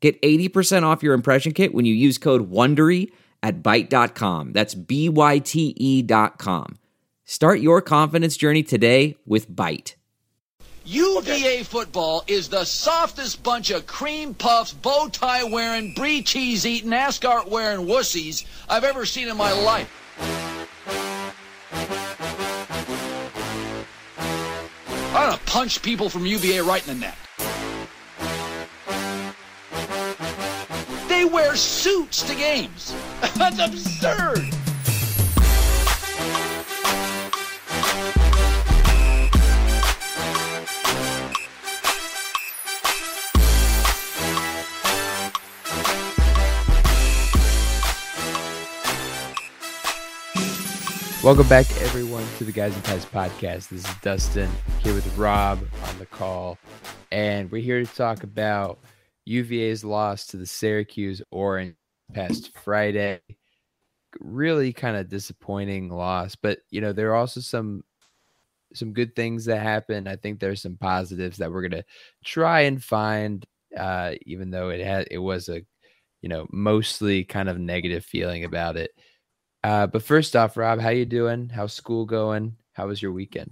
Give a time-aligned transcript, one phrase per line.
[0.00, 3.10] Get 80% off your impression kit when you use code WONDERY
[3.42, 4.52] at Byte.com.
[4.52, 6.78] That's B-Y-T-E dot com.
[7.24, 9.94] Start your confidence journey today with Byte.
[10.84, 16.94] UVA football is the softest bunch of cream puffs, bow tie wearing, brie cheese eating,
[16.94, 19.92] ascot wearing wussies I've ever seen in my life.
[25.14, 27.18] I'm going to punch people from UVA right in the neck.
[31.38, 32.92] Wear suits to games.
[33.36, 34.40] That's absurd.
[51.22, 53.68] Welcome back, everyone, to the Guys and Ties podcast.
[53.68, 54.50] This is Dustin
[54.82, 56.58] here with Rob on the call,
[57.12, 58.80] and we're here to talk about
[59.28, 61.76] UVA's loss to the Syracuse Orange
[62.14, 63.20] past Friday.
[64.20, 67.84] Really kind of disappointing loss, but you know there are also some
[68.74, 70.08] some good things that happened.
[70.08, 71.84] I think there's some positives that we're gonna
[72.24, 73.44] try and find,
[73.76, 75.62] uh, even though it had it was a
[76.22, 78.92] you know mostly kind of negative feeling about it.
[79.62, 81.50] Uh, but first off, Rob, how you doing?
[81.50, 82.56] How's school going?
[82.72, 83.50] How was your weekend?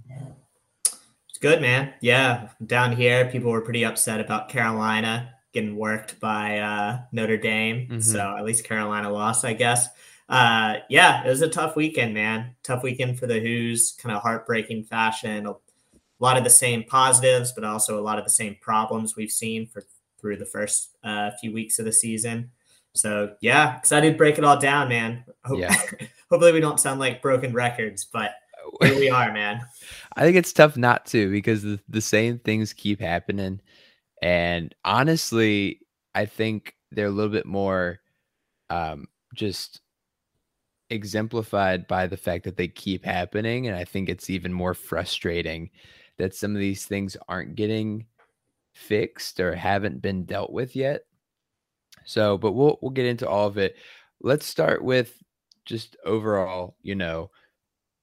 [1.29, 1.93] It's good, man.
[2.01, 7.87] Yeah, down here, people were pretty upset about Carolina getting worked by uh, Notre Dame.
[7.89, 7.99] Mm-hmm.
[7.99, 9.87] So at least Carolina lost, I guess.
[10.29, 12.55] Uh, yeah, it was a tough weekend, man.
[12.61, 15.47] Tough weekend for the Hoos, kind of heartbreaking fashion.
[15.47, 15.55] A
[16.19, 19.65] lot of the same positives, but also a lot of the same problems we've seen
[19.65, 19.83] for
[20.19, 22.51] through the first uh, few weeks of the season.
[22.93, 25.25] So yeah, excited to break it all down, man.
[25.43, 25.75] Hope, yeah.
[26.29, 28.31] hopefully we don't sound like broken records, but
[28.83, 29.61] here we are, man.
[30.15, 33.59] I think it's tough not to because the, the same things keep happening.
[34.21, 35.81] And honestly,
[36.15, 37.99] I think they're a little bit more
[38.69, 39.81] um, just
[40.89, 43.67] exemplified by the fact that they keep happening.
[43.67, 45.69] And I think it's even more frustrating
[46.17, 48.05] that some of these things aren't getting
[48.73, 51.03] fixed or haven't been dealt with yet.
[52.05, 53.75] So, but we'll we'll get into all of it.
[54.21, 55.21] Let's start with
[55.65, 57.29] just overall, you know,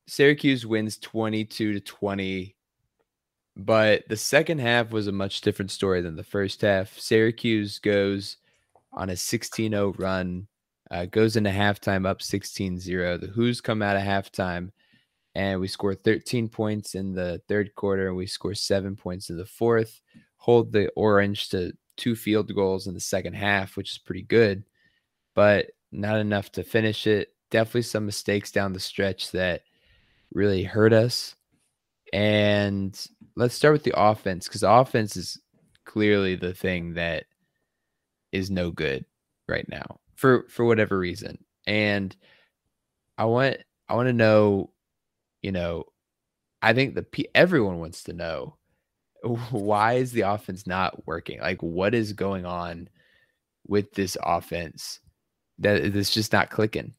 [0.07, 2.55] Syracuse wins 22 to 20,
[3.57, 6.99] but the second half was a much different story than the first half.
[6.99, 8.39] Syracuse goes
[8.93, 10.47] on a 16-0 run,
[10.91, 13.21] uh, goes into halftime up 16-0.
[13.21, 14.71] The Hoos come out of halftime
[15.35, 19.37] and we score 13 points in the third quarter and we score 7 points in
[19.37, 20.01] the fourth.
[20.39, 24.65] Hold the Orange to two field goals in the second half, which is pretty good,
[25.35, 27.29] but not enough to finish it.
[27.51, 29.63] Definitely some mistakes down the stretch that
[30.33, 31.37] really hurt us.
[32.13, 32.99] And
[33.37, 35.41] let's start with the offense because offense is
[35.85, 37.25] clearly the thing that
[38.33, 39.05] is no good
[39.49, 41.39] right now for for whatever reason.
[41.67, 42.15] And
[43.19, 43.59] I want
[43.89, 44.71] I want to know,
[45.43, 45.85] you know,
[46.63, 48.57] I think the everyone wants to know
[49.51, 51.41] why is the offense not working?
[51.41, 52.89] Like, what is going on
[53.67, 55.01] with this offense
[55.59, 56.95] that it's just not clicking?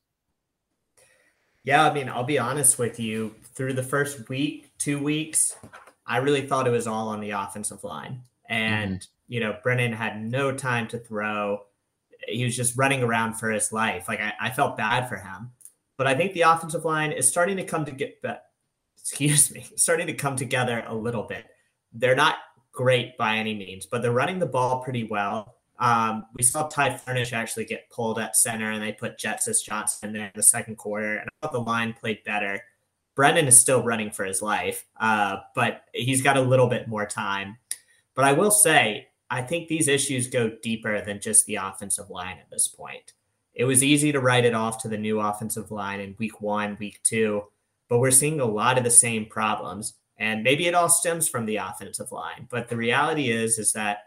[1.63, 3.35] Yeah, I mean, I'll be honest with you.
[3.55, 5.55] Through the first week, two weeks,
[6.05, 8.21] I really thought it was all on the offensive line.
[8.47, 9.33] And, mm-hmm.
[9.33, 11.61] you know, Brennan had no time to throw.
[12.27, 14.07] He was just running around for his life.
[14.07, 15.51] Like, I, I felt bad for him.
[15.97, 18.19] But I think the offensive line is starting to come to get,
[18.99, 21.45] excuse me, starting to come together a little bit
[21.95, 22.35] they're not
[22.71, 25.55] great by any means, but they're running the ball pretty well.
[25.79, 30.13] Um, we saw Ty Furnish actually get pulled at center, and they put Jestus Johnson
[30.13, 31.17] there in the second quarter.
[31.17, 32.61] And I thought the line played better.
[33.15, 37.05] Brennan is still running for his life, uh, but he's got a little bit more
[37.05, 37.57] time.
[38.13, 42.37] But I will say, I think these issues go deeper than just the offensive line
[42.37, 43.13] at this point.
[43.53, 46.75] It was easy to write it off to the new offensive line in week one,
[46.79, 47.45] week two,
[47.87, 49.93] but we're seeing a lot of the same problems.
[50.17, 52.47] And maybe it all stems from the offensive line.
[52.49, 53.99] But the reality is, is that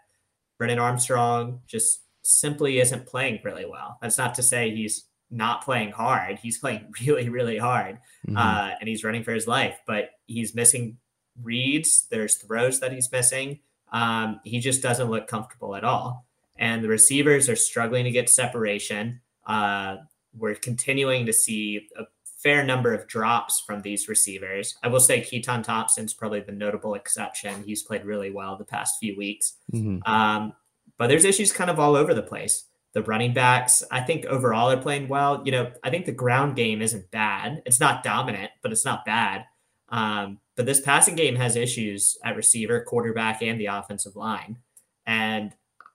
[0.59, 3.99] Brennan Armstrong just simply isn't playing really well.
[4.01, 6.39] That's not to say he's not playing hard.
[6.39, 7.99] He's playing really, really hard.
[8.27, 8.37] Mm-hmm.
[8.37, 10.99] Uh, and he's running for his life, but he's missing
[11.43, 12.07] reads.
[12.11, 13.61] There's throws that he's missing.
[13.93, 16.27] Um, he just doesn't look comfortable at all.
[16.57, 19.21] And the receivers are struggling to get separation.
[19.47, 19.99] Uh,
[20.37, 24.77] we're continuing to see a fair number of drops from these receivers.
[24.83, 27.65] I will say Keytaon Thompson's probably the notable exception.
[27.65, 29.55] He's played really well the past few weeks.
[29.73, 30.11] Mm-hmm.
[30.11, 30.53] Um,
[30.99, 32.65] but there's issues kind of all over the place.
[32.99, 35.43] The running backs, I think overall they're playing well.
[35.45, 37.63] You know, I think the ground game isn't bad.
[37.65, 39.45] It's not dominant, but it's not bad.
[39.89, 44.59] Um, but this passing game has issues at receiver, quarterback, and the offensive line.
[45.07, 45.55] And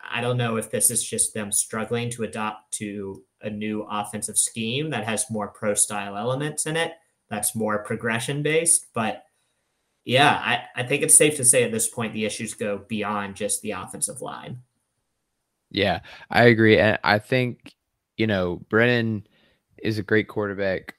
[0.10, 4.38] I don't know if this is just them struggling to adopt to a new offensive
[4.38, 6.94] scheme that has more pro style elements in it,
[7.30, 8.88] that's more progression based.
[8.94, 9.26] But
[10.06, 13.36] yeah, I, I think it's safe to say at this point the issues go beyond
[13.36, 14.60] just the offensive line.
[15.74, 16.80] Yeah, I agree.
[16.80, 17.74] And I think,
[18.18, 19.28] you know, Brennan
[19.80, 20.96] is a great quarterback.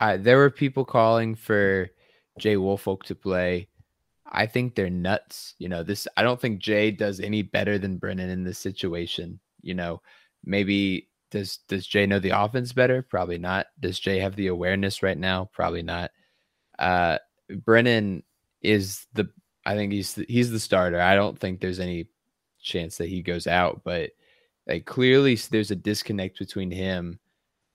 [0.00, 1.90] I, there were people calling for
[2.38, 3.68] Jay Woolfolk to play.
[4.30, 5.54] I think they're nuts.
[5.58, 9.40] You know, this I don't think Jay does any better than Brennan in this situation.
[9.62, 10.02] You know,
[10.44, 13.02] maybe does does Jay know the offense better?
[13.02, 13.68] Probably not.
[13.80, 15.50] Does Jay have the awareness right now?
[15.54, 16.12] Probably not.
[16.78, 17.18] Uh
[17.64, 18.22] Brennan
[18.62, 19.28] is the
[19.66, 21.00] I think he's the, he's the starter.
[21.00, 22.08] I don't think there's any
[22.62, 24.10] chance that he goes out, but
[24.66, 27.18] like clearly there's a disconnect between him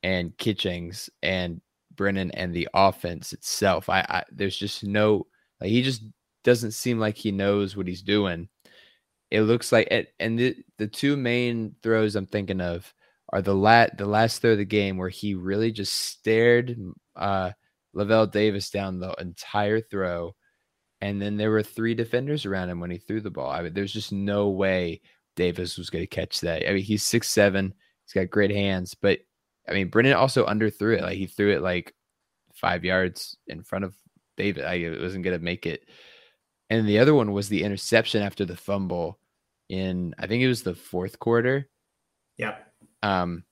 [0.03, 1.61] and Kitchings and
[1.95, 3.89] Brennan and the offense itself.
[3.89, 5.27] I, I there's just no
[5.59, 6.03] like he just
[6.43, 8.47] doesn't seem like he knows what he's doing.
[9.31, 12.93] It looks like it, and the the two main throws I'm thinking of
[13.33, 16.77] are the lat the last throw of the game where he really just stared
[17.15, 17.51] uh
[17.93, 20.35] Lavel Davis down the entire throw.
[21.01, 23.51] And then there were three defenders around him when he threw the ball.
[23.51, 25.01] I mean, there's just no way
[25.35, 26.67] Davis was going to catch that.
[26.67, 27.73] I mean, he's six seven.
[28.05, 29.19] He's got great hands, but
[29.67, 31.03] I mean, Brennan also underthrew it.
[31.03, 31.93] Like he threw it like
[32.55, 33.93] five yards in front of
[34.37, 34.65] David.
[34.65, 35.83] I wasn't going to make it.
[36.69, 39.19] And the other one was the interception after the fumble
[39.69, 41.69] in, I think it was the fourth quarter.
[42.37, 42.65] Yep.
[43.03, 43.43] Um,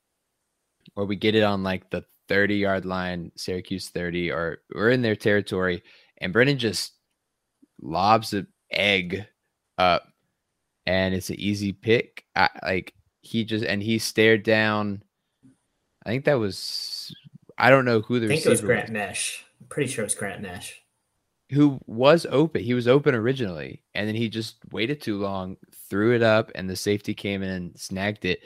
[0.94, 5.02] where we get it on like the 30 yard line, Syracuse 30, or we're in
[5.02, 5.84] their territory,
[6.20, 6.94] and Brennan just
[7.82, 9.26] lobs an egg
[9.78, 10.08] up,
[10.86, 12.26] and it's an easy pick.
[12.36, 15.02] I, like he just and he stared down
[16.06, 17.14] I think that was
[17.58, 18.98] I don't know who the I think it was Grant was.
[18.98, 19.42] Misch.
[19.60, 20.82] I'm pretty sure it was Grant Nash.
[21.52, 22.64] Who was open.
[22.64, 25.58] He was open originally, and then he just waited too long,
[25.90, 28.42] threw it up, and the safety came in and snagged it.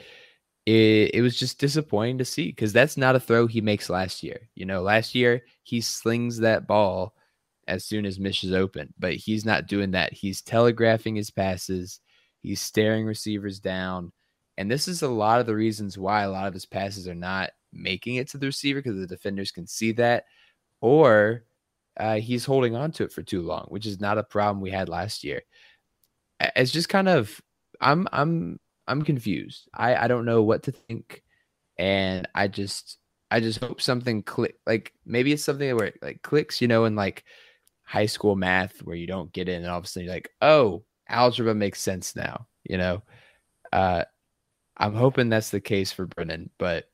[0.66, 4.22] It, it was just disappointing to see because that's not a throw he makes last
[4.22, 4.48] year.
[4.54, 7.14] You know, last year he slings that ball
[7.70, 10.12] as soon as Misch is open, but he's not doing that.
[10.12, 12.00] He's telegraphing his passes,
[12.42, 14.12] he's staring receivers down.
[14.58, 17.14] And this is a lot of the reasons why a lot of his passes are
[17.14, 20.24] not making it to the receiver because the defenders can see that,
[20.80, 21.44] or
[21.96, 24.70] uh, he's holding on to it for too long, which is not a problem we
[24.70, 25.42] had last year.
[26.56, 27.40] It's just kind of
[27.80, 28.58] I'm I'm
[28.88, 29.68] I'm confused.
[29.72, 31.22] I I don't know what to think,
[31.78, 32.98] and I just
[33.30, 34.56] I just hope something click.
[34.66, 37.24] Like maybe it's something where it like clicks, you know, and like
[37.90, 40.30] high school math where you don't get in, and all of a sudden you're like,
[40.42, 43.02] oh, algebra makes sense now, you know.
[43.72, 44.04] Uh,
[44.76, 46.88] I'm hoping that's the case for Brennan, but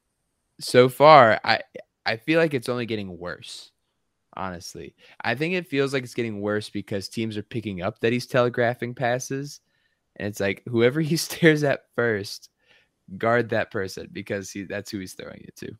[0.58, 1.60] so far, I
[2.06, 3.72] I feel like it's only getting worse.
[4.38, 8.14] Honestly, I think it feels like it's getting worse because teams are picking up that
[8.14, 9.60] he's telegraphing passes,
[10.16, 12.48] and it's like whoever he stares at first,
[13.18, 15.72] guard that person because he that's who he's throwing it to.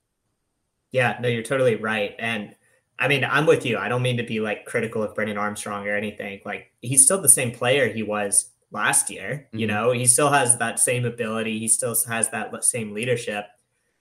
[0.90, 2.54] Yeah, no, you're totally right, and
[2.98, 3.76] I mean, I'm with you.
[3.78, 6.40] I don't mean to be like critical of Brennan Armstrong or anything.
[6.44, 9.46] Like he's still the same player he was last year.
[9.48, 9.58] Mm-hmm.
[9.58, 11.58] You know, he still has that same ability.
[11.58, 13.46] He still has that same leadership.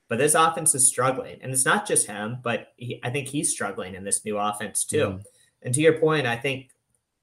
[0.08, 3.50] But this offense is struggling, and it's not just him, but he, I think he's
[3.50, 4.98] struggling in this new offense too.
[4.98, 5.18] Mm-hmm.
[5.64, 6.70] And to your point, I think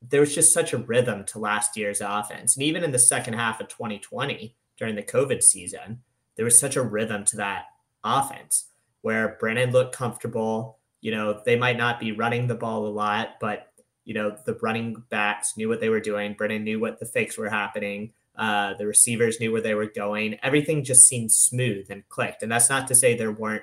[0.01, 3.35] there was just such a rhythm to last year's offense, and even in the second
[3.35, 6.03] half of 2020 during the COVID season,
[6.35, 7.67] there was such a rhythm to that
[8.03, 8.65] offense
[9.03, 10.81] where Brennan looked comfortable.
[11.03, 13.69] You know, they might not be running the ball a lot, but
[14.05, 16.33] you know, the running backs knew what they were doing.
[16.33, 18.13] Brennan knew what the fakes were happening.
[18.37, 20.39] Uh, the receivers knew where they were going.
[20.43, 22.43] Everything just seemed smooth and clicked.
[22.43, 23.63] And that's not to say there weren't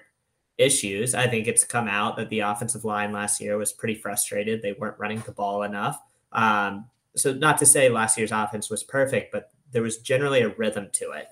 [0.58, 1.15] issues.
[1.15, 4.62] I think it's come out that the offensive line last year was pretty frustrated.
[4.62, 6.00] They weren't running the ball enough.
[6.31, 10.50] Um, so, not to say last year's offense was perfect, but there was generally a
[10.50, 11.27] rhythm to it.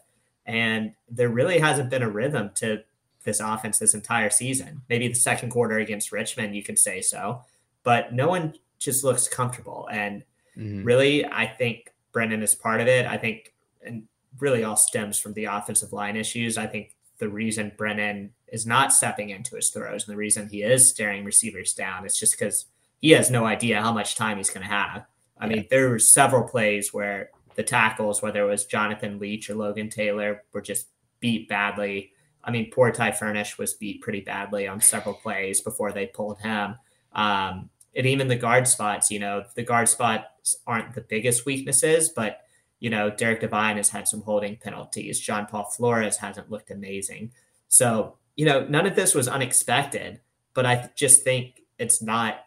[0.46, 2.84] And there really hasn't been a rhythm to
[3.28, 4.82] this offense this entire season.
[4.90, 7.44] Maybe the second quarter against Richmond, you could say so.
[7.84, 9.88] But no one just looks comfortable.
[9.92, 10.24] And
[10.58, 10.84] mm-hmm.
[10.84, 13.06] really, I think Brennan is part of it.
[13.06, 13.54] I think,
[13.86, 14.08] and
[14.40, 16.58] really all stems from the offensive line issues.
[16.58, 20.64] I think the reason Brennan is not stepping into his throws and the reason he
[20.64, 22.66] is staring receivers down is just because
[23.02, 25.06] he has no idea how much time he's going to have.
[25.38, 25.56] I yeah.
[25.56, 29.90] mean, there were several plays where the tackles, whether it was Jonathan Leach or Logan
[29.90, 30.88] Taylor, were just
[31.20, 32.12] beat badly.
[32.44, 36.40] I mean, poor Ty Furnish was beat pretty badly on several plays before they pulled
[36.40, 36.76] him.
[37.14, 42.10] Um, and even the guard spots, you know, the guard spots aren't the biggest weaknesses,
[42.10, 42.42] but
[42.80, 45.20] you know, Derek Devine has had some holding penalties.
[45.20, 47.32] John Paul Flores hasn't looked amazing.
[47.68, 50.22] So, you know, none of this was unexpected,
[50.54, 52.46] but I just think it's not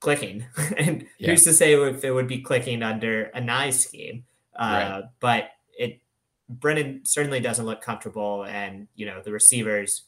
[0.00, 0.46] clicking.
[0.78, 1.30] and yeah.
[1.30, 4.24] who's to say if it would be clicking under a nice scheme?
[4.58, 5.04] Uh, right.
[5.20, 5.50] But
[6.48, 10.04] Brennan certainly doesn't look comfortable, and you know the receivers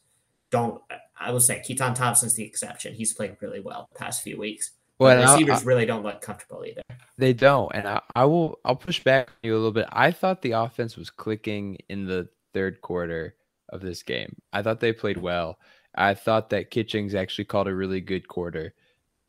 [0.50, 0.82] don't.
[1.18, 2.94] I will say Keytaon Thompson's the exception.
[2.94, 4.72] He's played really well the past few weeks.
[4.98, 6.82] Well, the receivers I, really don't look comfortable either.
[7.16, 8.58] They don't, and I, I will.
[8.64, 9.86] I'll push back on you a little bit.
[9.92, 13.34] I thought the offense was clicking in the third quarter
[13.68, 14.36] of this game.
[14.52, 15.58] I thought they played well.
[15.94, 18.74] I thought that Kitchings actually called a really good quarter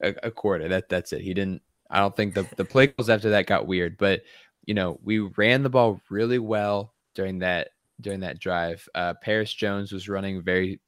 [0.02, 0.68] a, a quarter.
[0.68, 1.22] That that's it.
[1.22, 1.62] He didn't.
[1.90, 4.24] I don't think the the play calls after that got weird, but
[4.66, 8.88] you know we ran the ball really well during that during that drive.
[8.96, 10.80] Uh, Perris Jones was running very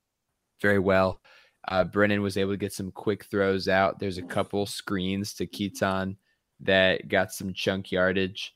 [0.62, 1.22] very well.
[1.68, 4.00] Uh, Brennan was able to get some quick throws out.
[4.00, 6.18] There's a couple screens to Keytaon
[6.62, 8.54] that got some chunk yardage,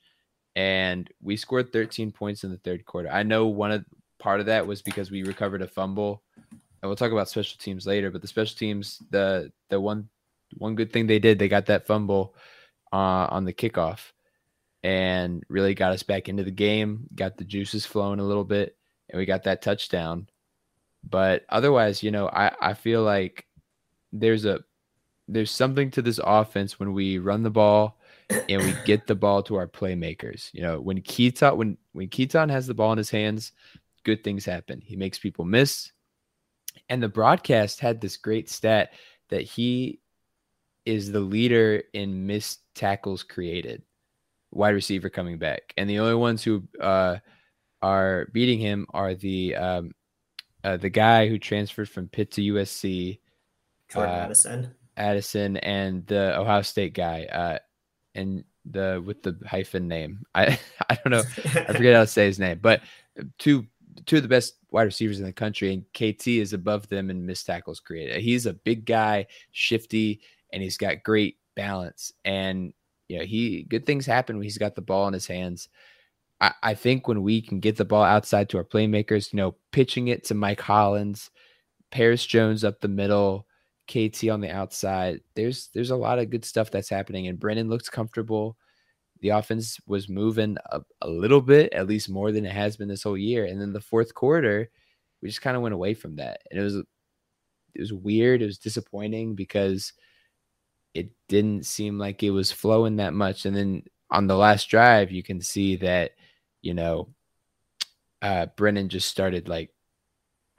[0.56, 3.10] and we scored 13 points in the third quarter.
[3.10, 3.86] I know one of
[4.20, 7.88] part of that was because we recovered a fumble, and we'll talk about special teams
[7.88, 8.12] later.
[8.12, 10.10] But the special teams, the the one
[10.58, 12.36] one good thing they did, they got that fumble
[12.92, 14.12] uh, on the kickoff
[14.84, 18.78] and really got us back into the game, got the juices flowing a little bit,
[19.10, 20.28] and we got that touchdown.
[21.04, 23.48] But otherwise, you know, I, I feel like
[24.12, 24.60] there's a
[25.28, 29.44] there's something to this offense when we run the ball and we get the ball
[29.44, 30.50] to our playmakers.
[30.54, 33.52] You know, when Keytaon when when Keytaon has the ball in his hands,
[34.04, 34.82] good things happen.
[34.82, 35.92] He makes people miss.
[36.90, 38.94] And the broadcast had this great stat
[39.30, 40.00] that he
[40.86, 43.82] is the leader in missed tackles created,
[44.52, 47.18] wide receiver coming back, and the only ones who uh,
[47.82, 49.92] are beating him are the um,
[50.64, 53.20] uh, the guy who transferred from Pitt to USC,
[53.90, 57.60] Jordan uh, Addison, Addison, and the Ohio State guy, uh,
[58.16, 60.24] and the with the hyphen name.
[60.36, 62.82] I I don't know, I forget how to say his name, but
[63.38, 63.66] two
[64.06, 67.26] two of the best wide receivers in the country, and KT is above them in
[67.26, 68.22] missed tackles created.
[68.22, 72.12] He's a big guy, shifty and he's got great balance.
[72.26, 72.74] And
[73.08, 75.70] you know, he good things happen when he's got the ball in his hands.
[76.42, 79.56] I, I think when we can get the ball outside to our playmakers, you know,
[79.72, 81.32] pitching it to Mike Hollins,
[81.92, 83.48] Perris Jones up the middle,
[83.88, 85.22] KT on the outside.
[85.36, 88.58] There's there's a lot of good stuff that's happening, and Brennan looks comfortable.
[89.22, 92.88] The offense was moving a, a little bit, at least more than it has been
[92.88, 93.46] this whole year.
[93.46, 94.70] And then the fourth quarter,
[95.22, 98.42] we just kind of went away from that, and it was it was weird.
[98.42, 99.94] It was disappointing because
[100.94, 103.46] it didn't seem like it was flowing that much.
[103.46, 106.12] And then on the last drive, you can see that,
[106.62, 107.10] you know,
[108.22, 109.72] uh, Brennan just started like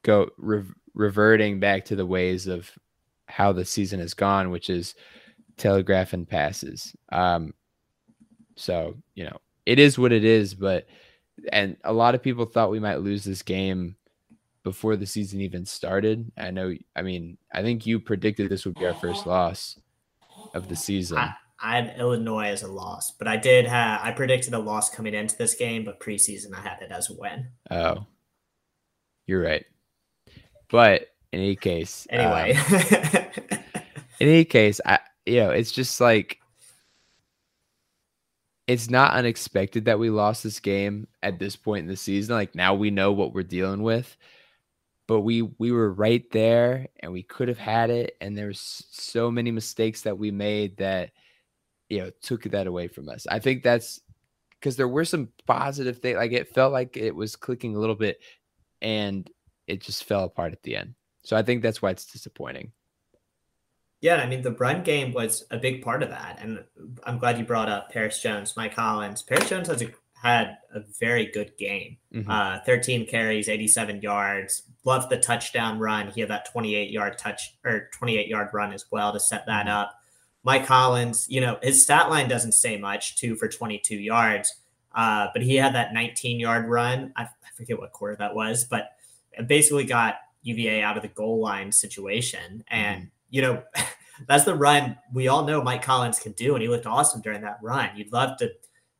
[0.02, 2.70] go re- reverting back to the ways of
[3.26, 4.94] how the season has gone, which is
[5.56, 6.94] telegraphing passes.
[7.10, 7.52] Um,
[8.56, 10.86] so, you know, it is what it is, but,
[11.52, 13.96] and a lot of people thought we might lose this game
[14.62, 16.30] before the season even started.
[16.36, 19.78] I know, I mean, I think you predicted this would be our first loss
[20.54, 21.18] of the season.
[21.18, 24.90] I, I had Illinois as a loss, but I did have I predicted a loss
[24.90, 27.48] coming into this game, but preseason I had it as a win.
[27.70, 28.06] Oh,
[29.26, 29.64] you're right.
[30.70, 33.58] But in any case, anyway, um,
[34.20, 36.38] in any case, I you know it's just like
[38.68, 42.34] it's not unexpected that we lost this game at this point in the season.
[42.34, 44.16] Like now we know what we're dealing with
[45.08, 48.16] but we we were right there and we could have had it.
[48.20, 51.10] And there's so many mistakes that we made that
[51.88, 53.26] you know took that away from us.
[53.28, 54.00] I think that's
[54.60, 57.96] because there were some positive things like it felt like it was clicking a little
[57.96, 58.20] bit
[58.82, 59.28] and
[59.66, 60.94] it just fell apart at the end.
[61.24, 62.72] So i think that's why it's disappointing.
[64.00, 66.62] Yeah i mean the run game was a big part of that and
[67.02, 69.90] i'm glad you brought up Perris Jones Mike Hollins Perris Jones has a
[70.22, 71.96] had a very good game.
[72.12, 72.30] Mm-hmm.
[72.30, 74.62] Uh, 13 carries, 87 yards.
[74.84, 76.08] Loved the touchdown run.
[76.08, 79.66] He had that 28 yard touch or 28 yard run as well to set that
[79.66, 79.76] mm-hmm.
[79.76, 79.94] up.
[80.44, 84.54] Mike Hollins, you know, his stat line doesn't say much, two for 22 yards,
[84.94, 87.12] uh, but he had that 19 yard run.
[87.16, 88.90] I, I forget what quarter that was, but
[89.46, 92.64] basically got UVA out of the goal line situation.
[92.68, 93.08] And, mm-hmm.
[93.30, 93.62] you know,
[94.26, 96.54] that's the run we all know Mike Hollins can do.
[96.54, 97.90] And he looked awesome during that run.
[97.96, 98.50] You'd love to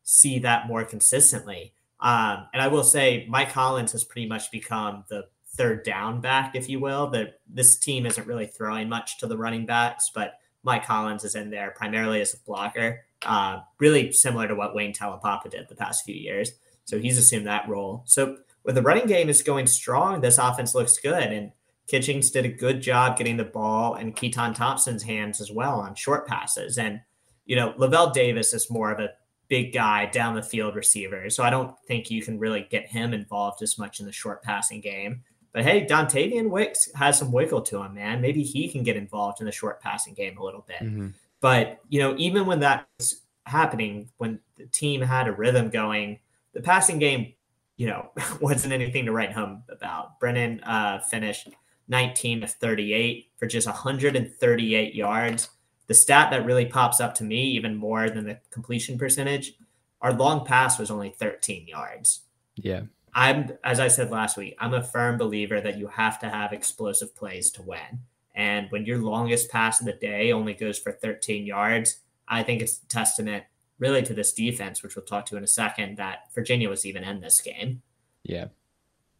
[0.08, 1.74] see that more consistently.
[2.00, 6.56] Um, and I will say, Mike Hollins has pretty much become the third down back,
[6.56, 7.10] if you will.
[7.10, 11.34] That this team isn't really throwing much to the running backs, but Mike Hollins is
[11.34, 15.74] in there primarily as a blocker, uh, really similar to what Wayne Taulapapa did the
[15.74, 16.52] past few years.
[16.86, 18.02] So he's assumed that role.
[18.06, 21.32] So when the running game is going strong, this offense looks good.
[21.32, 21.52] And
[21.86, 25.94] Kitchings did a good job getting the ball in Keytaon Thompson's hands as well on
[25.94, 26.78] short passes.
[26.78, 27.02] And,
[27.44, 29.10] you know, Lavel Davis is more of a
[29.48, 31.30] big guy down the field receiver.
[31.30, 34.42] So I don't think you can really get him involved as much in the short
[34.42, 35.22] passing game.
[35.52, 38.20] But hey, Dontayvion Wicks has some wiggle to him, man.
[38.20, 40.80] Maybe he can get involved in the short passing game a little bit.
[40.82, 41.08] Mm-hmm.
[41.40, 46.18] But, you know, even when that was happening, when the team had a rhythm going,
[46.52, 47.32] the passing game,
[47.76, 50.20] you know, wasn't anything to write home about.
[50.20, 51.48] Brennan uh, finished
[51.88, 55.48] 19 of 38 for just 138 yards.
[55.88, 59.54] The stat that really pops up to me, even more than the completion percentage,
[60.00, 62.20] our long pass was only 13 yards.
[62.54, 62.82] Yeah.
[63.14, 66.52] I'm, as I said last week, I'm a firm believer that you have to have
[66.52, 68.00] explosive plays to win.
[68.34, 72.62] And when your longest pass of the day only goes for 13 yards, I think
[72.62, 73.44] it's a testament
[73.78, 77.02] really to this defense, which we'll talk to in a second, that Virginia was even
[77.02, 77.82] in this game.
[78.22, 78.46] Yeah.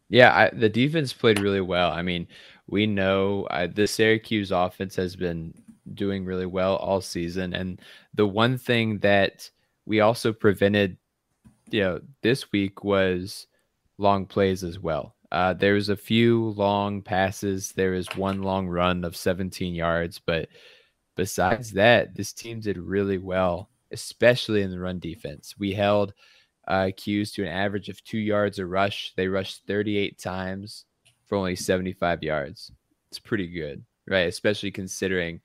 [0.07, 0.35] Yeah.
[0.35, 1.91] I, the defense played really well.
[1.91, 2.27] I mean,
[2.67, 5.53] we know uh, the Syracuse offense has been
[5.95, 7.53] doing really well all season.
[7.53, 7.81] And
[8.13, 9.49] the one thing that
[9.85, 10.97] we also prevented,
[11.69, 13.47] you know, this week was
[13.97, 15.15] long plays as well.
[15.31, 17.71] Uh, there was a few long passes.
[17.71, 20.49] There was one long run of 17 yards, but
[21.15, 25.55] besides that, this team did really well, especially in the run defense.
[25.59, 26.13] We held
[26.67, 29.13] uh, to an average of two yards a rush.
[29.15, 30.85] They rushed 38 times
[31.25, 32.71] for only 75 yards.
[33.11, 34.27] It's pretty good, right?
[34.27, 35.41] Especially considering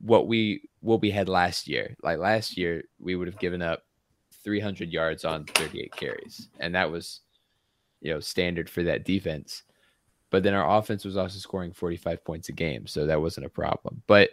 [0.00, 1.96] what we what we had last year.
[2.02, 3.82] Like last year, we would have given up
[4.44, 7.20] 300 yards on 38 carries, and that was
[8.00, 9.62] you know standard for that defense.
[10.30, 13.50] But then our offense was also scoring 45 points a game, so that wasn't a
[13.50, 14.02] problem.
[14.06, 14.30] But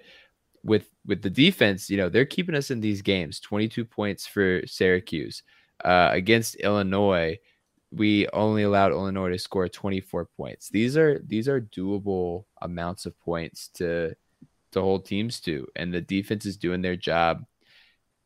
[0.63, 3.39] with with the defense, you know, they're keeping us in these games.
[3.39, 5.43] 22 points for Syracuse
[5.83, 7.37] uh, against Illinois.
[7.91, 10.69] We only allowed Illinois to score 24 points.
[10.69, 14.15] These are these are doable amounts of points to
[14.75, 17.43] to hold teams to, and the defense is doing their job.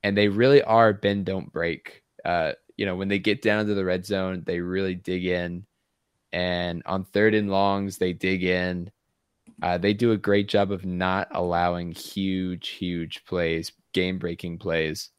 [0.03, 2.03] And they really are bend don't break.
[2.23, 5.65] Uh, you know, when they get down to the red zone, they really dig in.
[6.31, 8.91] And on third and longs, they dig in.
[9.61, 15.09] Uh, they do a great job of not allowing huge, huge plays, game breaking plays.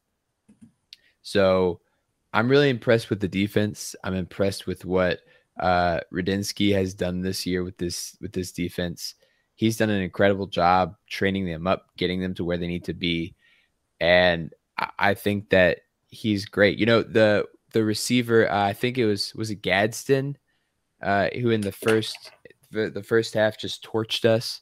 [1.21, 1.81] So
[2.33, 3.95] I'm really impressed with the defense.
[4.03, 5.19] I'm impressed with what
[5.59, 9.15] uh Rudzinski has done this year with this with this defense.
[9.61, 12.95] He's done an incredible job training them up, getting them to where they need to
[12.95, 13.35] be.
[13.99, 14.51] And
[14.97, 16.79] I think that he's great.
[16.79, 20.35] You know, the the receiver, uh, I think it was was it Gadsden,
[21.03, 22.31] uh, who in the first
[22.71, 24.61] the, the first half just torched us.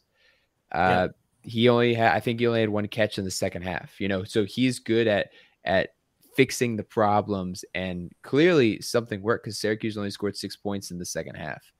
[0.73, 1.07] Uh,
[1.45, 1.49] yeah.
[1.49, 4.01] He only had, I think he only had one catch in the second half.
[4.01, 5.29] You know, so he's good at
[5.63, 5.91] at
[6.35, 11.05] fixing the problems, and clearly something worked because Syracuse only scored six points in the
[11.05, 11.71] second half,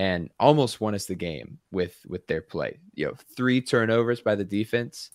[0.00, 2.78] and almost won us the game with with their play.
[2.94, 5.10] You know, three turnovers by the defense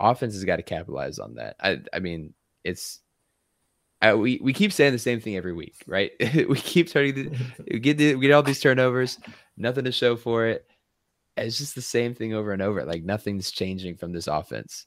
[0.00, 1.56] offense has got to capitalize on that.
[1.60, 2.32] I, I mean,
[2.64, 3.00] it's
[4.00, 6.12] uh, we we keep saying the same thing every week, right?
[6.48, 7.36] we keep turning the,
[7.70, 9.18] we get the, we get all these turnovers,
[9.58, 10.66] nothing to show for it.
[11.36, 12.82] It's just the same thing over and over.
[12.86, 14.86] Like nothing's changing from this offense.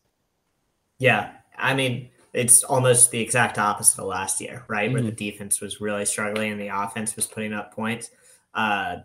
[0.97, 4.85] Yeah, I mean, it's almost the exact opposite of last year, right?
[4.85, 4.93] Mm-hmm.
[4.93, 5.15] Where the mm-hmm.
[5.15, 8.09] defense was really struggling and the offense was putting up points.
[8.55, 8.97] Uh,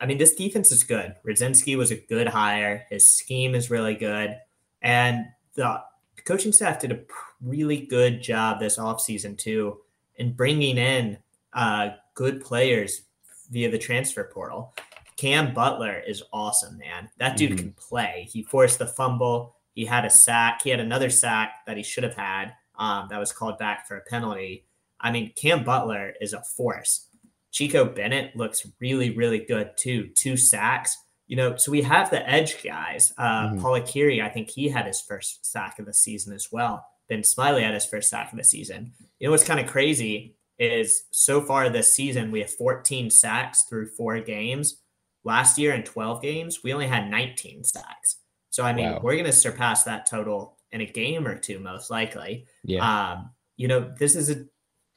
[0.00, 1.14] I mean, this defense is good.
[1.26, 2.86] Rudzinski was a good hire.
[2.90, 4.36] His scheme is really good.
[4.82, 5.82] And the
[6.24, 7.00] coaching staff did a
[7.40, 9.78] really good job this offseason too
[10.16, 11.18] in bringing in
[11.52, 13.02] uh, good players
[13.50, 14.74] via the transfer portal.
[15.16, 17.08] Cam Butler is awesome, man.
[17.18, 17.58] That dude mm-hmm.
[17.58, 18.28] can play.
[18.30, 19.54] He forced the fumble.
[19.74, 20.62] He had a sack.
[20.62, 23.96] He had another sack that he should have had um, that was called back for
[23.96, 24.66] a penalty.
[25.00, 27.08] I mean, Cam Butler is a force.
[27.54, 30.10] Chico Bennett looks really, really good too.
[30.14, 33.12] Two sacks you know, so we have the edge guys.
[33.16, 33.60] Uh, mm-hmm.
[33.60, 36.86] Paul Akere, I think he had his first sack of the season as well.
[37.08, 38.92] Ben Smiley had his first sack of the season.
[39.18, 43.64] You know what's kind of crazy is so far this season we have 14 sacks
[43.68, 44.80] through four games.
[45.24, 48.16] Last year in 12 games, we only had 19 sacks.
[48.50, 49.00] So I mean, wow.
[49.02, 52.46] we're going to surpass that total in a game or two, most likely.
[52.62, 53.12] Yeah.
[53.12, 54.44] Um, you know, this is a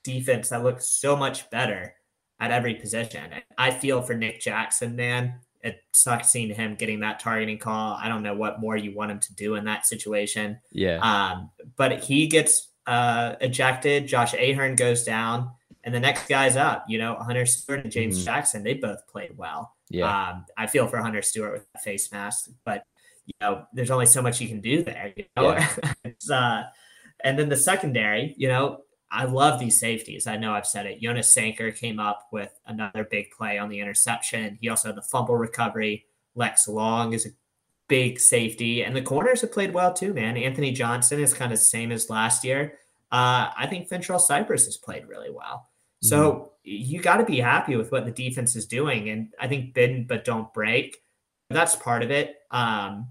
[0.03, 1.95] defense that looks so much better
[2.39, 3.31] at every position.
[3.57, 7.97] I feel for Nick Jackson, man it sucks seeing him getting that targeting call.
[8.01, 10.59] I don't know what more you want him to do in that situation.
[10.71, 10.99] Yeah.
[10.99, 14.07] Um, but he gets uh, ejected.
[14.07, 15.51] Josh Ahern goes down,
[15.83, 16.85] and the next guy's up.
[16.87, 18.25] You know, Hunter Stewart and James mm-hmm.
[18.25, 18.63] Jackson.
[18.63, 19.73] They both played well.
[19.89, 20.29] Yeah.
[20.29, 22.83] Um, I feel for Hunter Stewart with that face mask, but
[23.25, 25.13] you know, there's only so much you can do there.
[25.15, 26.11] You know, yeah.
[26.33, 26.63] uh,
[27.23, 28.35] and then the secondary.
[28.37, 30.27] You know, I love these safeties.
[30.27, 31.01] I know I've said it.
[31.01, 34.57] Jonas Sanker came up with another big play on the interception.
[34.61, 36.05] He also had the fumble recovery.
[36.35, 37.29] Lex Long is a
[37.87, 40.37] big safety, and the corners have played well too, man.
[40.37, 42.79] Anthony Johnson is kind of the same as last year.
[43.11, 45.69] Uh, I think Fentrell Cypress has played really well.
[46.01, 46.49] So mm-hmm.
[46.63, 49.09] you got to be happy with what the defense is doing.
[49.09, 50.97] And I think bend but don't break.
[51.49, 52.35] That's part of it.
[52.51, 53.07] Um,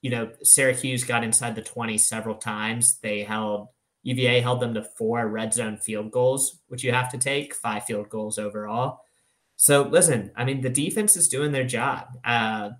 [0.00, 2.98] you know, Syracuse got inside the 20 several times.
[3.00, 3.68] They held
[4.06, 7.82] UVA held them to four red zone field goals, which you have to take, five
[7.82, 9.00] field goals overall.
[9.56, 12.06] So listen, I mean, the defense is doing their job.
[12.24, 12.70] Uh,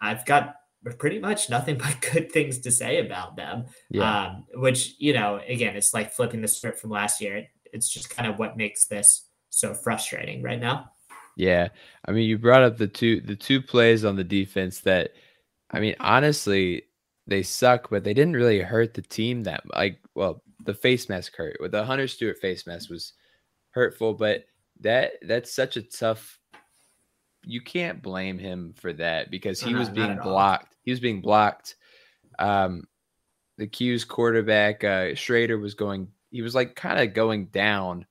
[0.00, 0.54] I've got
[1.00, 3.64] pretty much nothing but good things to say about them.
[3.90, 4.26] Yeah.
[4.26, 7.48] Um, which, you know, again, it's like flipping the script from last year.
[7.72, 10.92] It's just kind of what makes this so frustrating right now.
[11.36, 11.70] Yeah.
[12.04, 15.10] I mean, you brought up the two the two plays on the defense that
[15.72, 16.84] I mean, honestly,
[17.26, 21.34] they suck, but they didn't really hurt the team that like well, the face mask
[21.34, 21.56] hurt.
[21.60, 23.14] With the Hunter Stewart face mask was
[23.70, 24.44] hurtful, but
[24.80, 26.38] that that's such a tough
[27.42, 30.76] you can't blame him for that because he no, was being blocked.
[30.82, 31.76] He was being blocked.
[32.38, 32.84] Um,
[33.56, 36.08] the Q's quarterback uh, Shrader was going.
[36.30, 38.04] He was like kind of going down,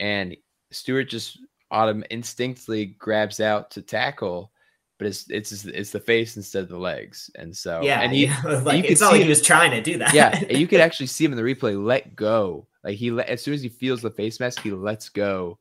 [0.00, 0.36] and
[0.72, 1.38] Stewart just
[1.70, 4.50] autumn instinctively grabs out to tackle,
[4.98, 8.28] but it's it's it's the face instead of the legs, and so yeah, and he,
[8.44, 10.14] like, you could see he was trying to do that.
[10.14, 12.66] yeah, and you could actually see him in the replay let go.
[12.84, 15.58] Like he let as soon as he feels the face mask, he lets go,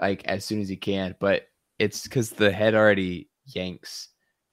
[0.00, 1.16] like as soon as he can.
[1.18, 4.08] But it's because the head already yanks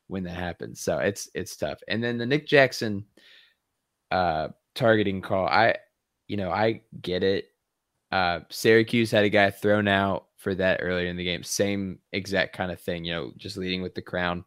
[0.08, 0.80] when that happens.
[0.80, 1.80] So it's it's tough.
[1.88, 3.06] And then the Nick Jackson
[4.12, 5.76] uh targeting call, I
[6.28, 7.50] you know, I get it.
[8.12, 11.42] Uh Syracuse had a guy thrown out for that earlier in the game.
[11.42, 14.46] Same exact kind of thing, you know, just leading with the crown.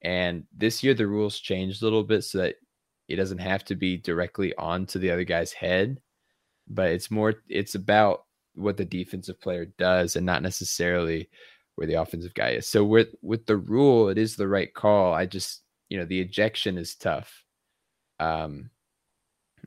[0.00, 2.54] And this year the rules changed a little bit so that
[3.08, 6.00] it doesn't have to be directly onto the other guy's head,
[6.68, 8.24] but it's more it's about
[8.54, 11.28] what the defensive player does and not necessarily
[11.74, 12.68] where the offensive guy is.
[12.68, 15.12] So with with the rule, it is the right call.
[15.12, 17.42] I just you know the ejection is tough.
[18.20, 18.70] Um,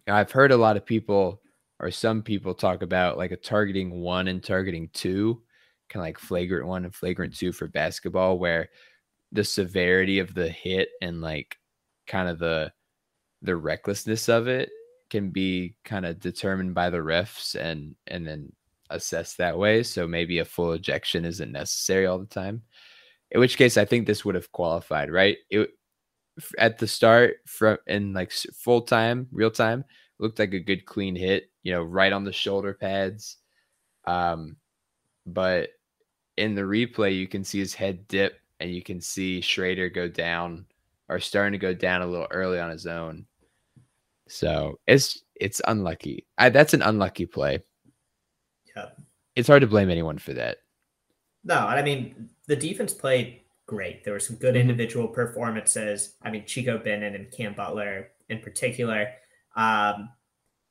[0.08, 1.42] I've heard a lot of people
[1.82, 5.42] or some people talk about like a targeting one and targeting two,
[5.90, 8.70] kind of like flagrant one and flagrant two for basketball, where
[9.32, 11.58] the severity of the hit and like
[12.08, 12.72] kind of the
[13.42, 14.70] the recklessness of it
[15.10, 18.52] can be kind of determined by the refs and and then
[18.90, 19.84] assessed that way.
[19.84, 22.64] So maybe a full ejection isn't necessary all the time.
[23.32, 25.38] In which case, I think this would have qualified, right?
[25.50, 25.70] It
[26.58, 29.86] at the start from in like full time, real time,
[30.20, 31.50] looked like a good clean hit.
[31.64, 33.38] You know, right on the shoulder pads.
[34.06, 34.58] Um,
[35.26, 35.70] but
[36.38, 40.08] in the replay, you can see his head dip, and you can see Shrader go
[40.08, 40.66] down
[41.10, 43.26] or starting to go down a little early on his own.
[44.28, 46.26] So it's it's unlucky.
[46.38, 47.60] I, that's an unlucky play.
[48.76, 48.90] Yeah.
[49.36, 50.58] It's hard to blame anyone for that.
[51.44, 54.04] No, I mean the defense played great.
[54.04, 54.62] There were some good mm-hmm.
[54.62, 56.16] individual performances.
[56.22, 59.10] I mean Chico Bennett and Cam Butler in particular.
[59.56, 60.10] Um,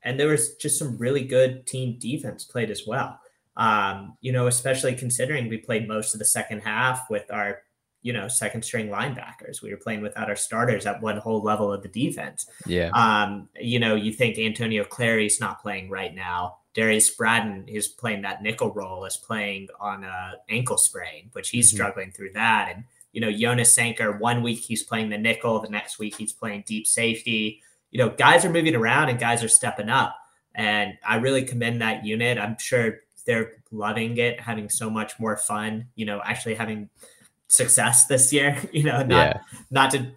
[0.02, 3.20] and there was just some really good team defense played as well.
[3.56, 7.60] Um, you know, especially considering we played most of the second half with our,
[8.02, 9.62] you know, second string linebackers.
[9.62, 12.46] We were playing without our starters at one whole level of the defense.
[12.66, 12.90] Yeah.
[12.90, 16.56] Um, you know, you think Antonio Clary's not playing right now.
[16.74, 21.68] Darius Braden, who's playing that nickel role, is playing on a ankle sprain, which he's
[21.68, 21.76] mm-hmm.
[21.76, 22.72] struggling through that.
[22.74, 26.32] And you know, Jonas Sanker, one week he's playing the nickel, the next week he's
[26.32, 27.62] playing deep safety.
[27.92, 30.16] You know, guys are moving around and guys are stepping up.
[30.56, 32.38] And I really commend that unit.
[32.38, 36.88] I'm sure they're loving it, having so much more fun, you know, actually having
[37.48, 39.40] success this year, you know, not yeah.
[39.70, 40.12] not to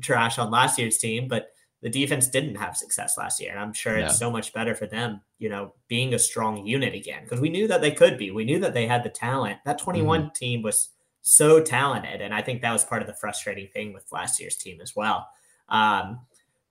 [0.00, 3.50] trash on last year's team, but the defense didn't have success last year.
[3.50, 6.94] And I'm sure it's so much better for them, you know, being a strong unit
[6.94, 8.30] again, because we knew that they could be.
[8.30, 9.58] We knew that they had the talent.
[9.64, 10.28] That 21 mm-hmm.
[10.32, 10.90] team was
[11.22, 12.20] so talented.
[12.20, 14.94] And I think that was part of the frustrating thing with last year's team as
[14.94, 15.26] well.
[15.68, 16.20] Um,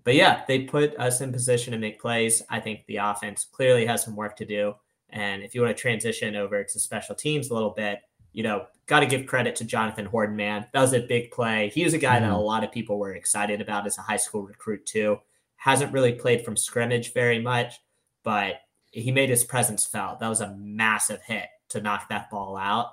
[0.06, 2.41] but yeah, they put us in position to make plays.
[2.49, 4.75] I think the offense clearly has some work to do.
[5.12, 8.00] And if you want to transition over to special teams a little bit,
[8.34, 10.65] you know, got to give credit to Jonathan Horton, man.
[10.74, 11.69] That was a big play.
[11.74, 12.30] He was a guy mm-hmm.
[12.30, 15.19] that a lot of people were excited about as a high school recruit, too.
[15.58, 17.76] Hasn't really played from scrimmage very much,
[18.24, 18.56] but
[18.91, 20.19] he made his presence felt.
[20.19, 22.91] That was a massive hit to knock that ball out.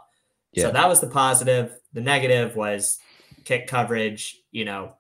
[0.53, 0.65] Yeah.
[0.65, 1.79] So that was the positive.
[1.93, 2.99] The negative was
[3.45, 4.95] kick coverage, you know,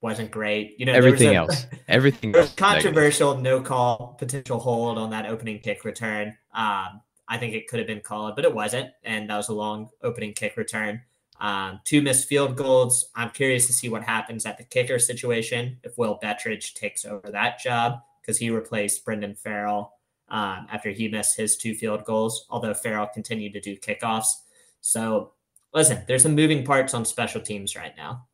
[0.00, 0.76] wasn't great.
[0.78, 5.60] You know, everything a, else, everything else controversial, no call, potential hold on that opening
[5.60, 6.36] kick return.
[6.54, 8.90] Um, I think it could have been called, but it wasn't.
[9.04, 11.02] And that was a long opening kick return.
[11.40, 13.10] Um, two missed field goals.
[13.14, 17.30] I'm curious to see what happens at the kicker situation if Will Bettridge takes over
[17.30, 19.94] that job because he replaced Brendan Farrell
[20.28, 24.32] um, after he missed his two field goals, although Farrell continued to do kickoffs.
[24.80, 25.32] So,
[25.72, 28.26] listen, there's some moving parts on special teams right now.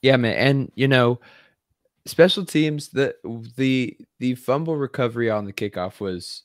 [0.00, 0.36] Yeah, man.
[0.36, 1.20] And, you know,
[2.06, 3.14] special teams, the
[3.56, 6.42] the the fumble recovery on the kickoff was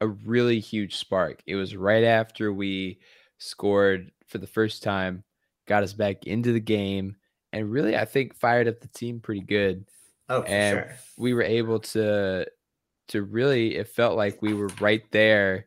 [0.00, 1.42] a really huge spark.
[1.46, 3.00] It was right after we
[3.38, 5.24] scored for the first time,
[5.66, 7.16] got us back into the game,
[7.52, 9.86] and really I think fired up the team pretty good.
[10.28, 10.96] Oh, and sure.
[11.18, 12.46] we were able to
[13.08, 15.66] to really it felt like we were right there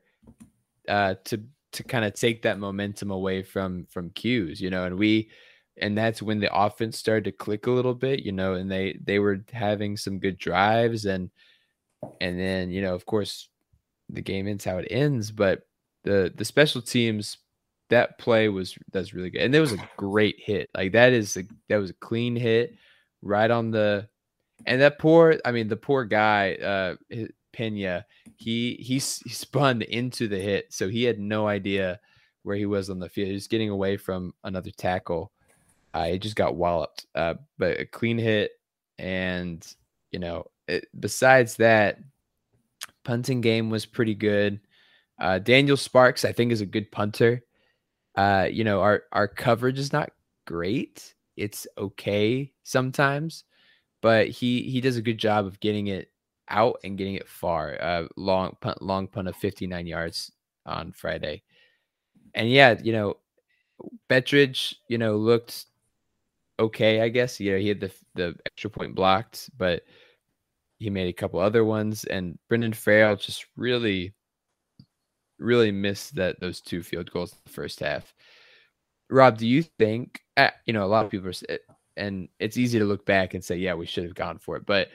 [0.88, 4.98] uh to to kind of take that momentum away from from cues, you know, and
[4.98, 5.30] we
[5.82, 9.00] and that's when the offense started to click a little bit, you know, and they
[9.04, 11.30] they were having some good drives and
[12.22, 13.50] and then, you know, of course
[14.10, 15.63] the game ends how it ends, but
[16.04, 17.38] the the special teams
[17.90, 19.42] that play was that's really good.
[19.42, 20.70] And there was a great hit.
[20.76, 22.76] Like that is a that was a clean hit
[23.22, 24.08] right on the
[24.66, 26.96] and that poor, I mean, the poor guy, uh,
[27.54, 32.00] Pena, he, he he spun into the hit, so he had no idea
[32.44, 33.28] where he was on the field.
[33.28, 35.32] He was getting away from another tackle.
[36.06, 38.52] He just got walloped, uh, but a clean hit,
[38.98, 39.66] and
[40.12, 42.00] you know, it, besides that,
[43.04, 44.60] punting game was pretty good.
[45.20, 47.44] Uh, Daniel Sparks, I think, is a good punter.
[48.16, 50.12] Uh, you know, our our coverage is not
[50.46, 51.14] great.
[51.36, 53.44] It's okay sometimes
[54.02, 56.12] but he he does a good job of getting it
[56.50, 57.78] out and getting it far.
[57.82, 60.32] Uh, long punt, long punt of 59 yards
[60.66, 61.44] on Friday,
[62.34, 63.18] and yeah, you know,
[64.10, 65.66] Bettridge, you know, looked
[66.60, 67.02] okay.
[67.02, 69.84] I guess you know he had the the extra point blocked, but
[70.80, 74.13] he made a couple other ones, and Brendan Farrell just really,
[75.39, 78.13] really missed that those two field goals in the first half.
[79.10, 80.22] Rob, do you think?
[80.36, 81.58] Uh, you know, a lot of people are
[81.98, 84.65] and it's easy to look back and say, yeah, we should have gone for it.
[84.65, 84.89] But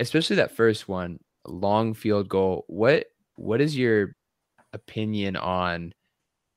[0.00, 2.64] especially that first one, long field goal.
[2.66, 4.16] What what is your
[4.72, 5.94] opinion on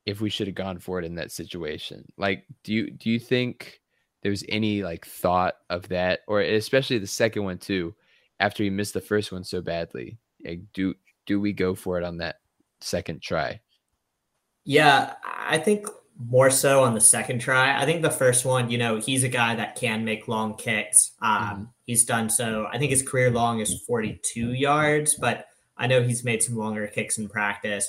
[0.06, 2.06] if we should have gone for it in that situation?
[2.18, 3.80] Like, do you do you think
[4.26, 7.94] there's any like thought of that, or especially the second one too,
[8.40, 10.18] after he missed the first one so badly?
[10.44, 10.96] Like, do
[11.28, 12.38] do we go for it on that
[12.82, 13.62] second try?
[14.64, 15.86] Yeah, I think
[16.18, 17.80] more so on the second try.
[17.80, 21.12] I think the first one, you know, he's a guy that can make long kicks.
[21.22, 21.64] Um, mm-hmm.
[21.84, 22.66] He's done so.
[22.74, 26.88] I think his career long is 42 yards, but I know he's made some longer
[26.88, 27.88] kicks in practice.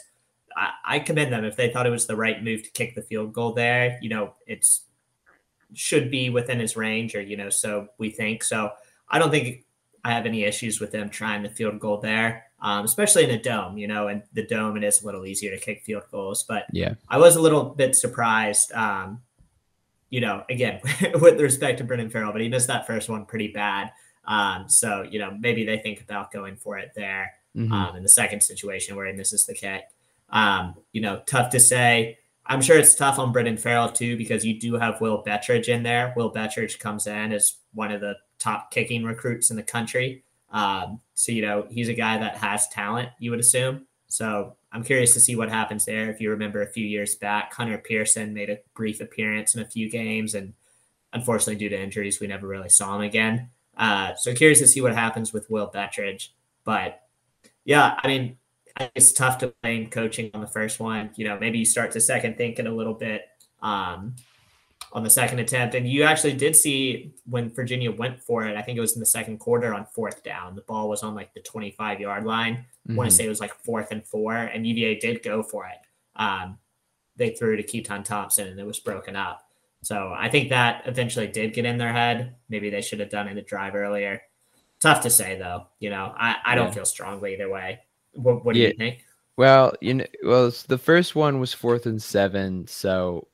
[0.54, 3.00] I, I commend them if they thought it was the right move to kick the
[3.00, 3.98] field goal there.
[4.02, 4.82] You know, it's
[5.74, 8.44] should be within his range, or you know, so we think.
[8.44, 8.70] So
[9.08, 9.64] I don't think
[10.04, 13.40] I have any issues with them trying the field goal there um, especially in a
[13.40, 16.44] dome, you know, and the dome, it is a little easier to kick field goals.
[16.44, 19.20] But yeah, I was a little bit surprised, um,
[20.08, 20.80] you know, again,
[21.20, 23.92] with respect to Brendan Farrell, but he missed that first one pretty bad.
[24.26, 27.72] Um, so, you know, maybe they think about going for it there mm-hmm.
[27.72, 29.84] um, in the second situation where he misses the kick.
[30.30, 32.18] Um, you know, tough to say.
[32.48, 35.82] I'm sure it's tough on Brendan Farrell too, because you do have Will Bettridge in
[35.82, 36.12] there.
[36.16, 40.24] Will Bettridge comes in as one of the top kicking recruits in the country.
[40.50, 43.86] Um, so, you know, he's a guy that has talent, you would assume.
[44.08, 46.10] So I'm curious to see what happens there.
[46.10, 49.66] If you remember a few years back, Hunter Pearson made a brief appearance in a
[49.66, 50.54] few games, and
[51.12, 53.50] unfortunately, due to injuries, we never really saw him again.
[53.76, 56.28] Uh, so curious to see what happens with Will Bettridge.
[56.64, 57.00] But
[57.64, 58.38] yeah, I mean,
[58.94, 61.10] it's tough to blame coaching on the first one.
[61.16, 63.22] You know, maybe you start to second think thinking a little bit.
[63.62, 64.14] Um,
[64.92, 65.74] on the second attempt.
[65.74, 69.00] And you actually did see when Virginia went for it, I think it was in
[69.00, 70.54] the second quarter on fourth down.
[70.54, 72.54] The ball was on like the 25 yard line.
[72.56, 72.92] Mm-hmm.
[72.92, 75.66] I want to say it was like fourth and four, and UVA did go for
[75.66, 75.78] it.
[76.16, 76.58] Um,
[77.16, 79.42] they threw to Keytaon Thompson and it was broken up.
[79.82, 82.36] So I think that eventually did get in their head.
[82.48, 84.22] Maybe they should have done it a drive earlier.
[84.80, 85.66] Tough to say though.
[85.78, 87.80] You know, I, I don't feel strongly either way.
[88.16, 88.68] What, what do yeah.
[88.68, 89.04] you think?
[89.36, 93.28] Well, you know, well, the first one was fourth and seven, so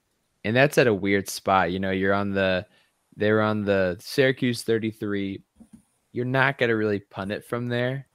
[0.44, 1.70] and that's at a weird spot.
[1.70, 2.66] You know, you're on the
[3.16, 5.42] they're on the Syracuse 33.
[6.12, 8.08] You're not gonna really punt it from there.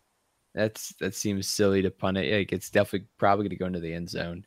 [0.54, 2.38] That's that seems silly to punt it.
[2.38, 4.46] Like it's definitely probably gonna go into the end zone.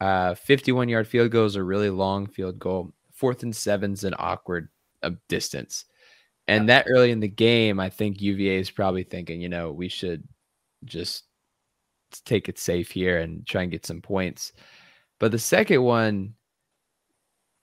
[0.00, 2.92] Uh, 51 yard field goal is a really long field goal.
[3.12, 4.68] Fourth and seven's an awkward
[5.04, 5.84] uh, distance.
[6.48, 9.88] And that early in the game, I think UVA is probably thinking, you know, we
[9.88, 10.26] should
[10.84, 11.24] just
[12.24, 14.52] take it safe here and try and get some points.
[15.18, 16.34] But the second one,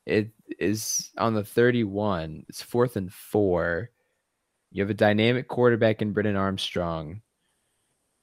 [0.06, 2.46] it is on the 31.
[2.50, 3.92] It's fourth and four.
[4.72, 7.22] You have a dynamic quarterback in Brennan Armstrong.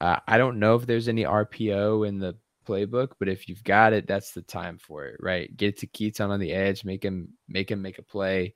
[0.01, 3.93] Uh, I don't know if there's any RPO in the playbook, but if you've got
[3.93, 5.55] it, that's the time for it, right?
[5.57, 8.55] Get it to Keytaon on the edge, make him make him make a play.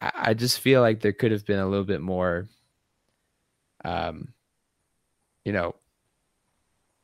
[0.00, 2.46] I, I just feel like there could have been a little bit more,
[3.84, 4.32] um,
[5.44, 5.74] you know,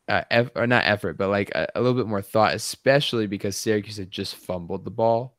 [0.09, 3.57] uh, eff- or not effort, but like a, a little bit more thought, especially because
[3.57, 5.37] Syracuse had just fumbled the ball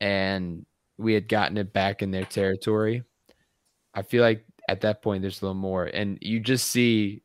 [0.00, 0.66] and
[0.98, 3.04] we had gotten it back in their territory.
[3.94, 7.22] I feel like at that point there's a little more, and you just see,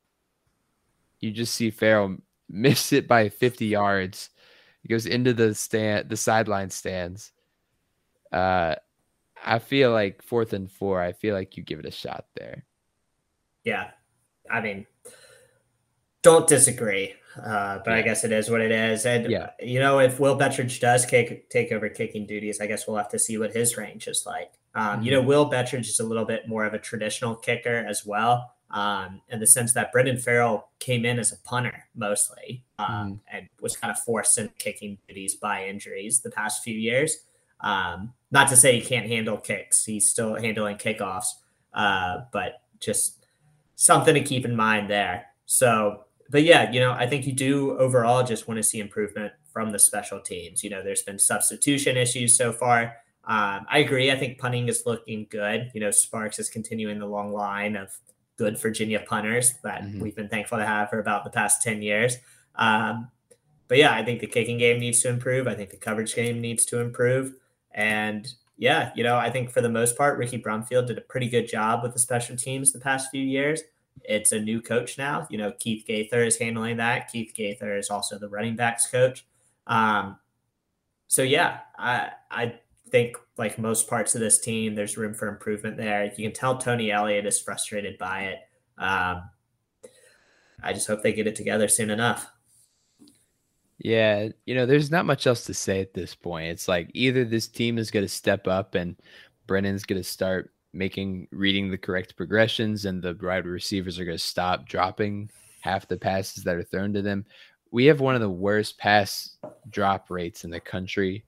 [1.19, 2.17] you just see Farrell
[2.49, 4.29] miss it by 50 yards.
[4.81, 7.31] He goes into the stand, the sideline stands.
[8.31, 8.75] Uh,
[9.43, 11.01] I feel like fourth and four.
[11.01, 12.65] I feel like you give it a shot there.
[13.63, 13.91] Yeah,
[14.49, 14.85] I mean,
[16.21, 17.13] don't disagree.
[17.43, 17.97] Uh, but yeah.
[17.97, 19.05] I guess it is what it is.
[19.05, 19.49] And yeah.
[19.59, 23.09] you know, if Will Bettridge does kick, take over kicking duties, I guess we'll have
[23.09, 24.53] to see what his range is like.
[24.73, 25.03] Um, mm-hmm.
[25.03, 25.27] You know, mm-hmm.
[25.27, 29.39] Will Bettridge is a little bit more of a traditional kicker as well, um, in
[29.39, 33.19] the sense that Brendan Farrell came in as a punter mostly um, mm.
[33.31, 37.17] and was kind of forced into kicking duties by injuries the past few years.
[37.59, 41.27] Um, not to say he can't handle kicks; he's still handling kickoffs,
[41.73, 43.24] uh, but just
[43.75, 45.25] something to keep in mind there.
[45.45, 49.33] So but yeah, you know, I think you do overall just want to see improvement
[49.51, 50.63] from the special teams.
[50.63, 52.95] You know, there's been substitution issues so far.
[53.25, 54.11] Um, I agree.
[54.11, 55.71] I think punting is looking good.
[55.73, 57.89] You know, Sparks is continuing the long line of
[58.37, 59.99] good Virginia punters that mm-hmm.
[59.99, 62.17] we've been thankful to have for about the past 10 years.
[62.55, 63.09] Um,
[63.67, 65.47] but yeah, I think the kicking game needs to improve.
[65.47, 67.33] I think the coverage game needs to improve.
[67.71, 71.29] And yeah, you know, I think for the most part, Ricky Brumfield did a pretty
[71.29, 73.61] good job with the special teams the past few years
[74.03, 75.27] it's a new coach now.
[75.29, 77.11] You know, Keith Gaither is handling that.
[77.11, 79.25] Keith Gaither is also the running backs coach.
[79.67, 80.17] Um,
[81.07, 85.77] so yeah, I I think like most parts of this team, there's room for improvement
[85.77, 86.05] there.
[86.05, 88.39] You can tell Tony Elliott is frustrated by it.
[88.77, 89.29] Um,
[90.63, 92.29] I just hope they get it together soon enough.
[93.77, 96.47] Yeah, you know, there's not much else to say at this point.
[96.47, 98.95] It's like either this team is going to step up and
[99.47, 104.17] Brennan's going to start making reading the correct progressions and the wide receivers are going
[104.17, 105.29] to stop dropping
[105.61, 107.25] half the passes that are thrown to them.
[107.71, 109.37] We have one of the worst pass
[109.69, 111.25] drop rates in the country.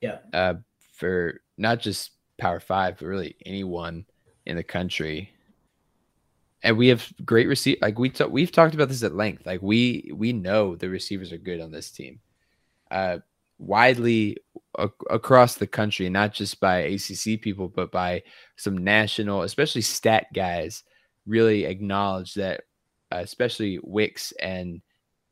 [0.00, 0.18] Yeah.
[0.32, 0.54] Uh,
[0.94, 4.06] for not just Power Five, but really anyone
[4.46, 5.32] in the country.
[6.62, 7.78] And we have great receive.
[7.82, 9.46] Like we t- we've talked about this at length.
[9.46, 12.20] Like we we know the receivers are good on this team.
[12.90, 13.18] Uh,
[13.58, 14.36] widely
[15.10, 18.22] across the country, not just by ACC people, but by
[18.56, 20.82] some national, especially stat guys,
[21.26, 22.62] really acknowledge that,
[23.12, 24.82] uh, especially Wicks and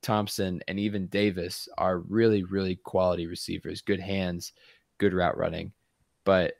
[0.02, 4.52] Thompson and even Davis are really, really quality receivers, good hands,
[4.98, 5.72] good route running.
[6.24, 6.54] But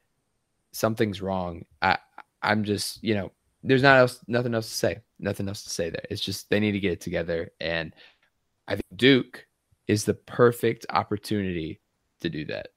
[0.73, 1.65] something's wrong.
[1.83, 1.99] I,
[2.43, 4.99] I'm just, you know, there's not else, nothing else to say.
[5.19, 6.05] Nothing else to say there.
[6.11, 7.51] It's just they need to get it together.
[7.61, 7.95] And
[8.67, 9.47] I think Duke
[9.87, 11.81] is the perfect opportunity
[12.21, 12.69] to do that.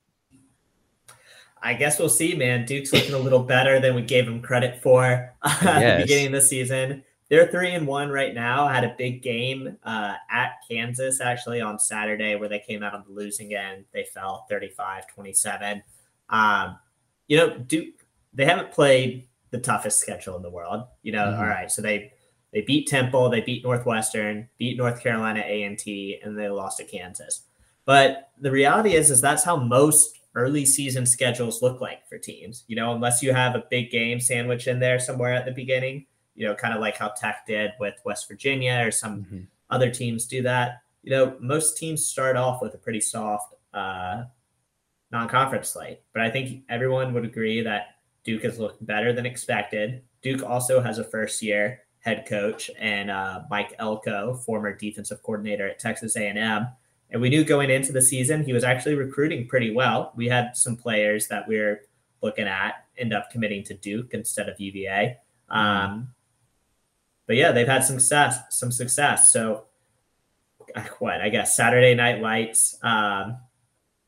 [1.61, 2.65] I guess we'll see, man.
[2.65, 6.27] Duke's looking a little better than we gave him credit for uh, at the beginning
[6.27, 7.03] of the season.
[7.29, 8.67] They're three and one right now.
[8.67, 13.05] Had a big game uh, at Kansas actually on Saturday where they came out on
[13.07, 13.85] the losing end.
[13.93, 15.81] They fell 35 27.
[16.29, 16.77] Um,
[17.27, 20.83] you know, Duke, they haven't played the toughest schedule in the world.
[21.03, 21.39] You know, mm-hmm.
[21.39, 21.71] all right.
[21.71, 22.11] So they
[22.51, 27.43] they beat Temple, they beat Northwestern, beat North Carolina A&T, and they lost to Kansas.
[27.85, 32.63] But the reality is, is that's how most early season schedules look like for teams.
[32.67, 36.05] You know, unless you have a big game sandwich in there somewhere at the beginning,
[36.35, 39.39] you know, kind of like how Tech did with West Virginia or some mm-hmm.
[39.69, 40.81] other teams do that.
[41.03, 44.23] You know, most teams start off with a pretty soft uh,
[45.11, 47.92] non-conference slate, but I think everyone would agree that
[48.23, 50.01] Duke has looked better than expected.
[50.21, 55.67] Duke also has a first year head coach and uh, Mike Elko, former defensive coordinator
[55.67, 56.67] at Texas A&M
[57.13, 60.11] and we knew going into the season, he was actually recruiting pretty well.
[60.15, 61.81] We had some players that we are
[62.21, 65.17] looking at end up committing to Duke instead of UVA.
[65.47, 66.09] Um,
[67.27, 69.31] but yeah, they've had some success, some success.
[69.31, 69.65] So
[70.99, 73.37] what I guess Saturday night lights, um,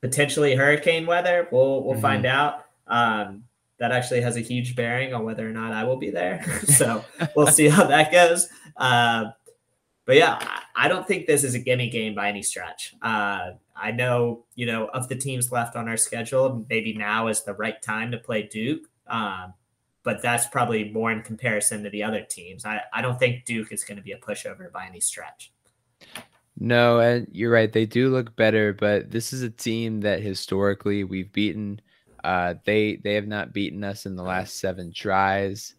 [0.01, 1.47] potentially hurricane weather.
[1.51, 2.01] We'll we'll mm-hmm.
[2.01, 2.65] find out.
[2.87, 3.44] Um,
[3.79, 6.43] that actually has a huge bearing on whether or not I will be there.
[6.65, 7.03] so
[7.35, 8.47] we'll see how that goes.
[8.77, 9.25] Uh,
[10.05, 10.39] but yeah,
[10.75, 12.93] I don't think this is a gimme game by any stretch.
[13.01, 17.43] Uh, I know, you know, of the teams left on our schedule, maybe now is
[17.43, 18.83] the right time to play Duke.
[19.07, 19.53] Um,
[20.03, 22.63] but that's probably more in comparison to the other teams.
[22.63, 25.51] I, I don't think Duke is going to be a pushover by any stretch.
[26.57, 27.73] No, and you're right.
[27.73, 31.81] They do look better, but this is a team that historically we've beaten.
[32.25, 35.75] Uh, they they have not beaten us in the last seven tries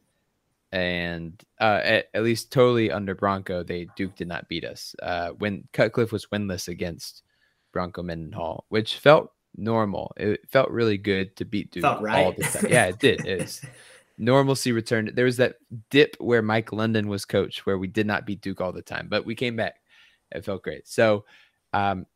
[0.72, 4.94] and uh, at, at, least totally under Bronco, they Duke did not beat us.
[5.03, 7.22] Uh, when Cutcliffe was winless against
[7.72, 10.12] Bronco Mendenhall, which felt normal.
[10.16, 12.24] It felt really good to beat Duke felt right.
[12.24, 12.66] all the time.
[12.68, 13.24] Yeah, it did.
[13.26, 13.62] It was,
[14.18, 15.12] normalcy returned.
[15.14, 15.57] There was that
[15.90, 19.09] dip where Mike London was coach, where we did not beat Duke all the time,
[19.09, 19.76] but we came back.
[20.32, 20.88] It felt great.
[20.88, 21.24] So,
[21.72, 22.07] um,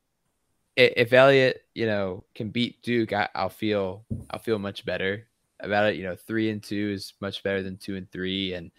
[0.77, 5.27] if Elliott, you know, can beat Duke, I, will feel I'll feel much better
[5.61, 5.97] about it.
[5.97, 8.71] You know, three and two is much better than two and three, and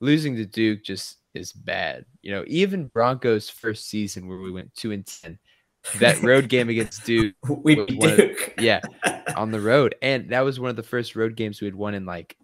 [0.00, 2.04] losing to Duke just is bad.
[2.22, 5.38] You know, even Broncos' first season where we went two and ten,
[5.98, 8.80] that road game against Duke, we beat Duke, of, yeah,
[9.36, 11.94] on the road, and that was one of the first road games we had won
[11.94, 12.36] in like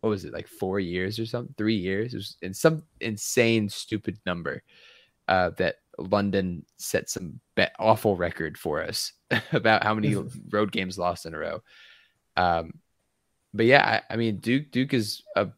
[0.00, 2.14] what was it like four years or something, three years?
[2.14, 4.62] It was in some insane, stupid number
[5.26, 7.40] uh, that London set some
[7.78, 9.12] awful record for us
[9.52, 10.14] about how many
[10.50, 11.62] road games lost in a row.
[12.36, 12.72] Um,
[13.52, 15.48] but yeah, I, I, mean, Duke Duke is a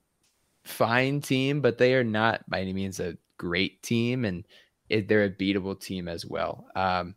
[0.64, 4.46] fine team, but they are not by any means a great team, and
[4.88, 6.66] it, they're a beatable team as well.
[6.74, 7.14] Um,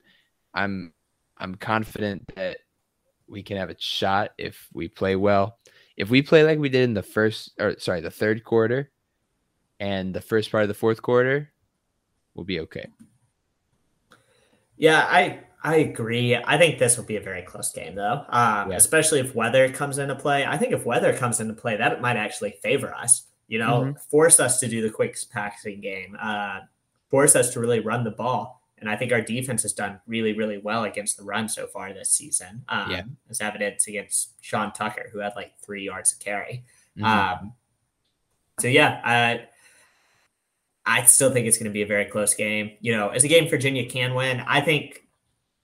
[0.54, 0.94] I'm
[1.38, 2.58] I'm confident that
[3.28, 5.58] we can have a shot if we play well
[5.98, 8.92] if we play like we did in the first or sorry, the third quarter
[9.80, 11.52] and the first part of the fourth quarter,
[12.34, 12.88] we'll be okay.
[14.78, 16.36] Yeah, I I agree.
[16.36, 18.26] I think this will be a very close game though.
[18.30, 18.78] Um, yeah.
[18.78, 20.46] especially if weather comes into play.
[20.46, 23.24] I think if weather comes into play, that might actually favor us.
[23.48, 23.98] You know, mm-hmm.
[24.10, 26.62] force us to do the quick passing game, uh,
[27.10, 28.62] force us to really run the ball.
[28.80, 31.94] And I think our defense has done really, really well against the run so far
[31.94, 32.64] this season.
[32.68, 33.04] Um, yeah.
[33.30, 36.66] As evidence against Sean Tucker, who had like three yards of carry.
[36.98, 37.06] Mm-hmm.
[37.06, 37.54] Um,
[38.60, 39.46] so, yeah, I,
[40.86, 42.72] I still think it's going to be a very close game.
[42.82, 45.08] You know, as a game Virginia can win, I think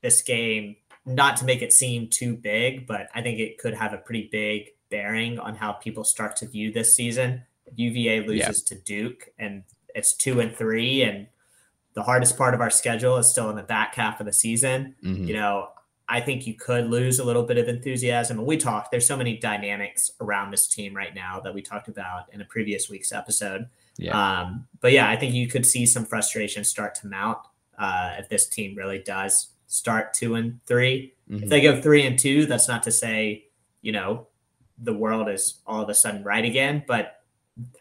[0.01, 3.93] this game, not to make it seem too big, but I think it could have
[3.93, 7.43] a pretty big bearing on how people start to view this season.
[7.75, 8.77] UVA loses yeah.
[8.77, 9.63] to Duke and
[9.95, 11.27] it's two and three, and
[11.93, 14.95] the hardest part of our schedule is still in the back half of the season.
[15.03, 15.25] Mm-hmm.
[15.25, 15.69] You know,
[16.07, 18.39] I think you could lose a little bit of enthusiasm.
[18.39, 21.87] And we talked, there's so many dynamics around this team right now that we talked
[21.87, 23.67] about in a previous week's episode.
[23.99, 24.41] Yeah.
[24.41, 27.39] Um, but yeah, I think you could see some frustration start to mount
[27.77, 31.43] uh, if this team really does start two and 3 mm-hmm.
[31.43, 33.45] If they go three and two, that's not to say,
[33.81, 34.27] you know,
[34.77, 36.83] the world is all of a sudden right again.
[36.87, 37.21] But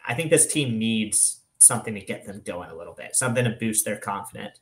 [0.05, 3.51] I think this team needs something to get them going a little bit, something to
[3.51, 4.59] boost their confidence.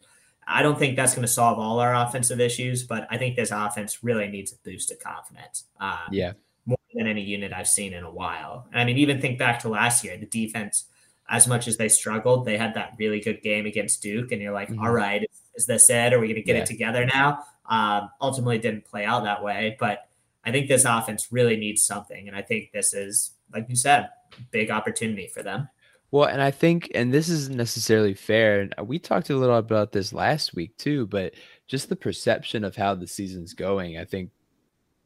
[0.47, 3.51] I don't think that's going to solve all our offensive issues, but I think this
[3.51, 5.66] offense really needs a boost of confidence.
[5.80, 6.34] Um, yeah.
[6.66, 8.68] More than any unit I've seen in a while.
[8.72, 10.86] And I mean, even think back to last year, the defense,
[11.30, 14.32] as much as they struggled, they had that really good game against Duke.
[14.32, 14.82] And you're like, mm-hmm.
[14.82, 15.25] all right,
[15.55, 16.13] is this it?
[16.13, 16.63] Are we going to get yeah.
[16.63, 17.43] it together now?
[17.69, 19.75] Um, ultimately, didn't play out that way.
[19.80, 20.07] But
[20.45, 22.28] I think this offense really needs something.
[22.28, 24.09] And I think this is, like you said,
[24.51, 25.67] big opportunity for them.
[26.11, 28.61] Well, and I think, and this isn't necessarily fair.
[28.61, 31.34] And we talked a little about this last week too, but
[31.67, 34.32] just the perception of how the season's going, I think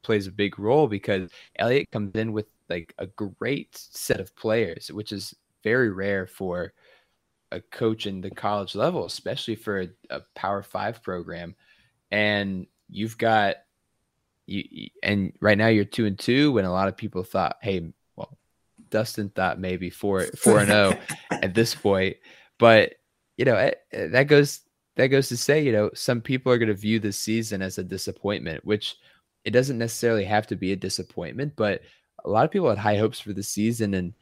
[0.03, 4.91] plays a big role because Elliott comes in with like a great set of players,
[4.91, 6.73] which is very rare for
[7.51, 11.55] a coach in the college level, especially for a, a power five program.
[12.11, 13.57] And you've got
[14.47, 17.91] you, and right now you're two and two when a lot of people thought, hey,
[18.15, 18.37] well,
[18.89, 22.17] Dustin thought maybe four four and zero oh at this point,
[22.57, 22.95] but
[23.37, 24.61] you know it, that goes
[24.95, 27.77] that goes to say you know some people are going to view this season as
[27.77, 28.97] a disappointment, which
[29.45, 31.81] it doesn't necessarily have to be a disappointment, but
[32.23, 34.13] a lot of people had high hopes for the season, and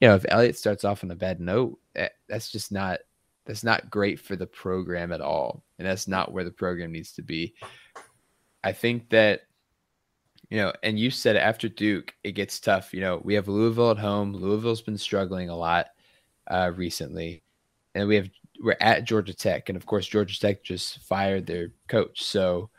[0.00, 3.00] you know if Elliott starts off on a bad note, eh, that's just not
[3.46, 7.12] that's not great for the program at all, and that's not where the program needs
[7.12, 7.54] to be.
[8.62, 9.42] I think that
[10.50, 12.94] you know, and you said after Duke, it gets tough.
[12.94, 14.32] You know, we have Louisville at home.
[14.32, 15.86] Louisville's been struggling a lot
[16.48, 17.42] uh, recently,
[17.94, 18.30] and we have
[18.62, 22.70] we're at Georgia Tech, and of course, Georgia Tech just fired their coach, so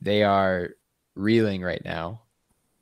[0.00, 0.70] they are
[1.14, 2.21] reeling right now.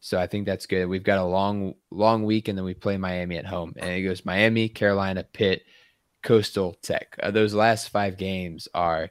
[0.00, 0.86] So I think that's good.
[0.86, 4.02] We've got a long, long week, and then we play Miami at home, and it
[4.02, 5.62] goes Miami, Carolina, Pitt,
[6.22, 7.16] Coastal Tech.
[7.22, 9.10] Uh, those last five games are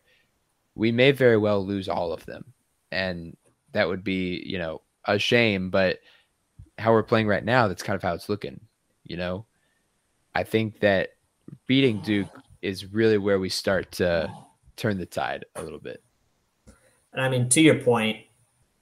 [0.74, 2.54] we may very well lose all of them,
[2.92, 3.38] and
[3.74, 6.00] that would be you know a shame, but
[6.80, 8.60] how we're playing right now, that's kind of how it's looking.
[9.04, 9.46] You know,
[10.34, 11.10] I think that
[11.68, 12.30] beating Duke
[12.62, 14.32] is really where we start to
[14.76, 16.04] turn the tide a little bit.
[17.14, 18.18] And I mean, to your point,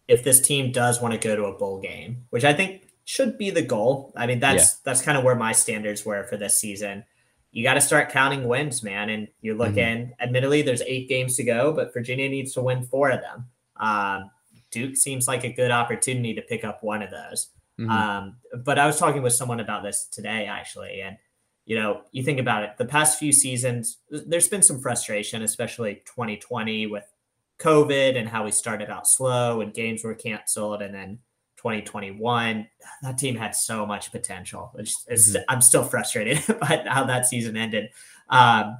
[0.07, 3.37] if this team does want to go to a bowl game, which I think should
[3.37, 4.13] be the goal.
[4.15, 4.79] I mean, that's yeah.
[4.83, 7.05] that's kind of where my standards were for this season.
[7.51, 9.09] You got to start counting wins, man.
[9.09, 9.63] And you're mm-hmm.
[9.63, 9.97] looking.
[9.97, 10.21] Mm-hmm.
[10.21, 13.45] Admittedly, there's eight games to go, but Virginia needs to win four of them.
[13.77, 14.31] Um,
[14.71, 17.49] Duke seems like a good opportunity to pick up one of those.
[17.79, 17.89] Mm-hmm.
[17.89, 21.01] Um, but I was talking with someone about this today, actually.
[21.01, 21.17] And,
[21.65, 26.03] you know, you think about it, the past few seasons, there's been some frustration, especially
[26.05, 27.05] 2020 with
[27.59, 30.81] COVID and how we started out slow and games were canceled.
[30.81, 31.19] And then
[31.57, 32.67] 2021.
[33.01, 34.71] That team had so much potential.
[34.77, 35.43] It's, mm-hmm.
[35.49, 37.89] I'm still frustrated by how that season ended.
[38.29, 38.77] Um,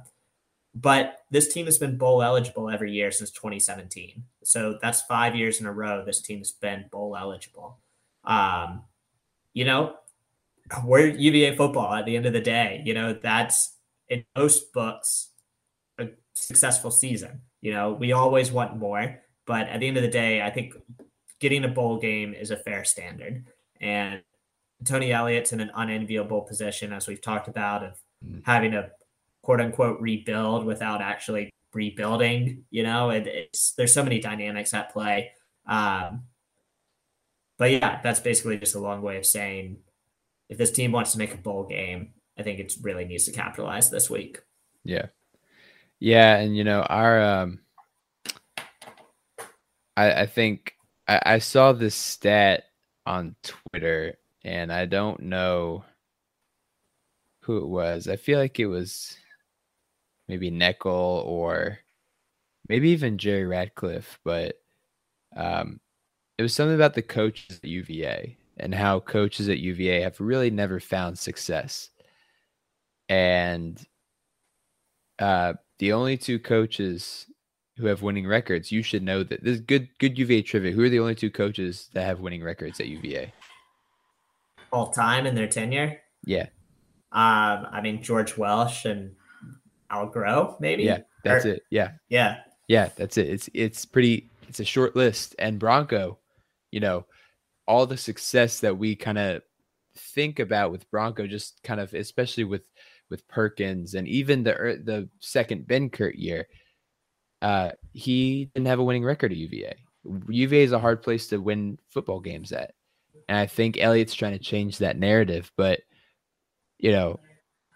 [0.74, 4.22] but this team has been bowl eligible every year since 2017.
[4.44, 7.78] So that's five years in a row this team's been bowl eligible.
[8.24, 8.82] Um,
[9.52, 9.96] you know,
[10.84, 12.82] we're UVA football at the end of the day.
[12.84, 13.74] You know, that's
[14.08, 15.30] in most books
[15.98, 17.40] a successful season.
[17.60, 20.74] You know, we always want more, but at the end of the day, I think
[21.40, 23.46] getting a bowl game is a fair standard.
[23.80, 24.22] And
[24.84, 27.92] Tony Elliott's in an unenviable position, as we've talked about, of
[28.24, 28.42] mm.
[28.44, 28.90] having a
[29.42, 32.64] quote unquote rebuild without actually rebuilding.
[32.70, 35.32] You know, it, it's there's so many dynamics at play.
[35.66, 36.24] Um,
[37.56, 39.78] but yeah, that's basically just a long way of saying
[40.48, 43.32] if this team wants to make a bowl game, I think it really needs to
[43.32, 44.38] capitalize this week.
[44.84, 45.06] Yeah.
[46.00, 46.36] Yeah.
[46.36, 47.60] And, you know, our, um,
[49.96, 50.74] I, I think
[51.08, 52.64] I, I saw this stat
[53.06, 55.84] on Twitter and I don't know
[57.42, 58.06] who it was.
[58.06, 59.16] I feel like it was
[60.28, 61.78] maybe Neckel or
[62.68, 64.56] maybe even Jerry Ratcliffe, but
[65.34, 65.80] um,
[66.36, 70.50] it was something about the coaches at UVA and how coaches at UVA have really
[70.50, 71.90] never found success.
[73.08, 73.82] And
[75.18, 77.26] uh, the only two coaches
[77.76, 80.72] who have winning records, you should know that this is good good UVA trivia.
[80.72, 83.32] Who are the only two coaches that have winning records at UVA?
[84.72, 86.00] All time in their tenure?
[86.24, 86.46] Yeah.
[87.12, 89.12] Um, I mean George Welsh and
[89.90, 90.84] Al Groh, maybe.
[90.84, 91.62] Yeah, that's or, it.
[91.70, 91.92] Yeah.
[92.08, 92.38] Yeah.
[92.66, 93.28] Yeah, that's it.
[93.28, 95.34] It's it's pretty it's a short list.
[95.38, 96.18] And Bronco,
[96.70, 97.06] you know,
[97.66, 99.42] all the success that we kind of
[99.96, 102.68] think about with Bronco, just kind of especially with
[103.10, 106.46] with Perkins and even the the second Ben Kurt year,
[107.42, 109.76] uh, he didn't have a winning record at UVA.
[110.28, 112.74] UVA is a hard place to win football games at,
[113.28, 115.50] and I think Elliott's trying to change that narrative.
[115.56, 115.80] But
[116.78, 117.18] you know,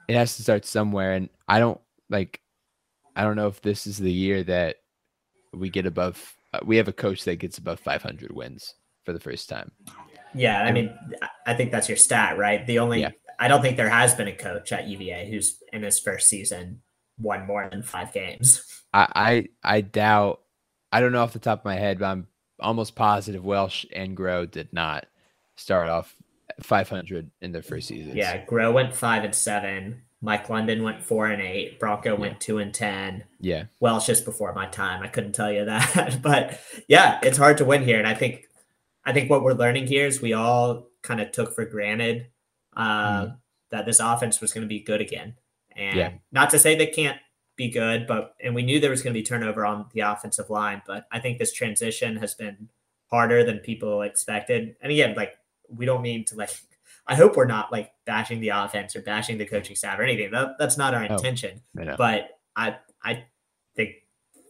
[0.09, 2.41] it has to start somewhere, and I don't like
[3.15, 4.77] I don't know if this is the year that
[5.53, 6.35] we get above.
[6.55, 8.75] Uh, we have a coach that gets above 500 wins
[9.05, 9.71] for the first time.
[10.35, 10.95] Yeah, I mean,
[11.47, 12.67] I think that's your stat, right?
[12.67, 13.11] The only yeah.
[13.43, 16.81] I don't think there has been a coach at UVA who's in his first season
[17.19, 18.65] won more than five games.
[18.95, 20.43] I I, I doubt.
[20.93, 22.29] I don't know off the top of my head, but I'm
[22.61, 25.07] almost positive Welsh and Groh did not
[25.57, 26.15] start off
[26.61, 28.17] 500 in their first season.
[28.17, 30.03] Yeah, Groh went five and seven.
[30.21, 31.81] Mike London went four and eight.
[31.81, 32.21] Bronco yeah.
[32.21, 33.25] went two and ten.
[33.41, 33.65] Yeah.
[33.81, 35.03] Well, it's just before my time.
[35.03, 36.19] I couldn't tell you that.
[36.23, 37.99] but yeah, it's hard to win here.
[37.99, 38.45] And I think
[39.05, 42.29] I think what we're learning here is we all kind of took for granted
[42.77, 43.37] uh, mm.
[43.71, 45.35] that this offense was going to be good again.
[45.77, 46.13] And yeah.
[46.31, 47.19] not to say they can't
[47.57, 50.51] be good, but and we knew there was going to be turnover on the offensive
[50.51, 52.69] line, but I think this transition has been
[53.11, 54.77] harder than people expected.
[54.81, 55.35] And again, like
[55.69, 56.51] we don't mean to like
[57.07, 60.31] I hope we're not like bashing the offense or bashing the coaching staff or anything.
[60.31, 61.61] That, that's not our intention.
[61.79, 63.25] I but I I
[63.77, 63.91] think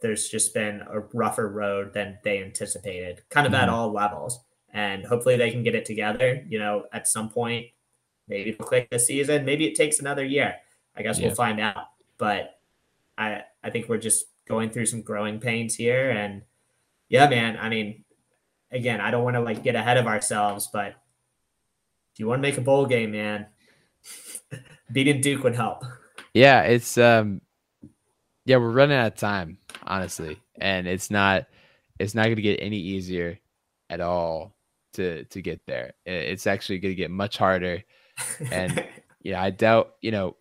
[0.02, 3.62] there's just been a rougher road than they anticipated, kind of mm-hmm.
[3.62, 4.40] at all levels.
[4.74, 6.44] And hopefully they can get it together.
[6.48, 7.66] You know, at some point,
[8.32, 9.44] maybe it'll click this season.
[9.44, 10.56] Maybe it takes another year.
[10.96, 11.26] I guess yeah.
[11.26, 11.88] we'll find out.
[12.18, 12.58] But
[13.18, 16.10] I I think we're just going through some growing pains here.
[16.10, 16.42] And
[17.08, 17.58] yeah, man.
[17.60, 18.04] I mean,
[18.70, 20.94] again, I don't want to like get ahead of ourselves, but
[22.12, 23.46] if you want to make a bowl game, man,
[24.92, 25.84] beating Duke would help.
[26.34, 27.40] Yeah, it's um
[28.44, 30.40] yeah, we're running out of time, honestly.
[30.58, 31.46] And it's not
[31.98, 33.38] it's not gonna get any easier
[33.90, 34.54] at all
[34.94, 35.92] to to get there.
[36.04, 37.84] It's actually gonna get much harder.
[38.50, 38.84] And
[39.22, 40.36] yeah, I doubt, you know,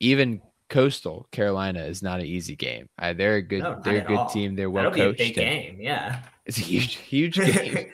[0.00, 2.88] even Coastal Carolina is not an easy game.
[2.98, 4.28] Uh, they're a good no, they're a good all.
[4.28, 4.54] team.
[4.54, 5.18] They're well That'll coached.
[5.18, 6.20] Be a big game, yeah.
[6.44, 7.90] It's a huge, huge game.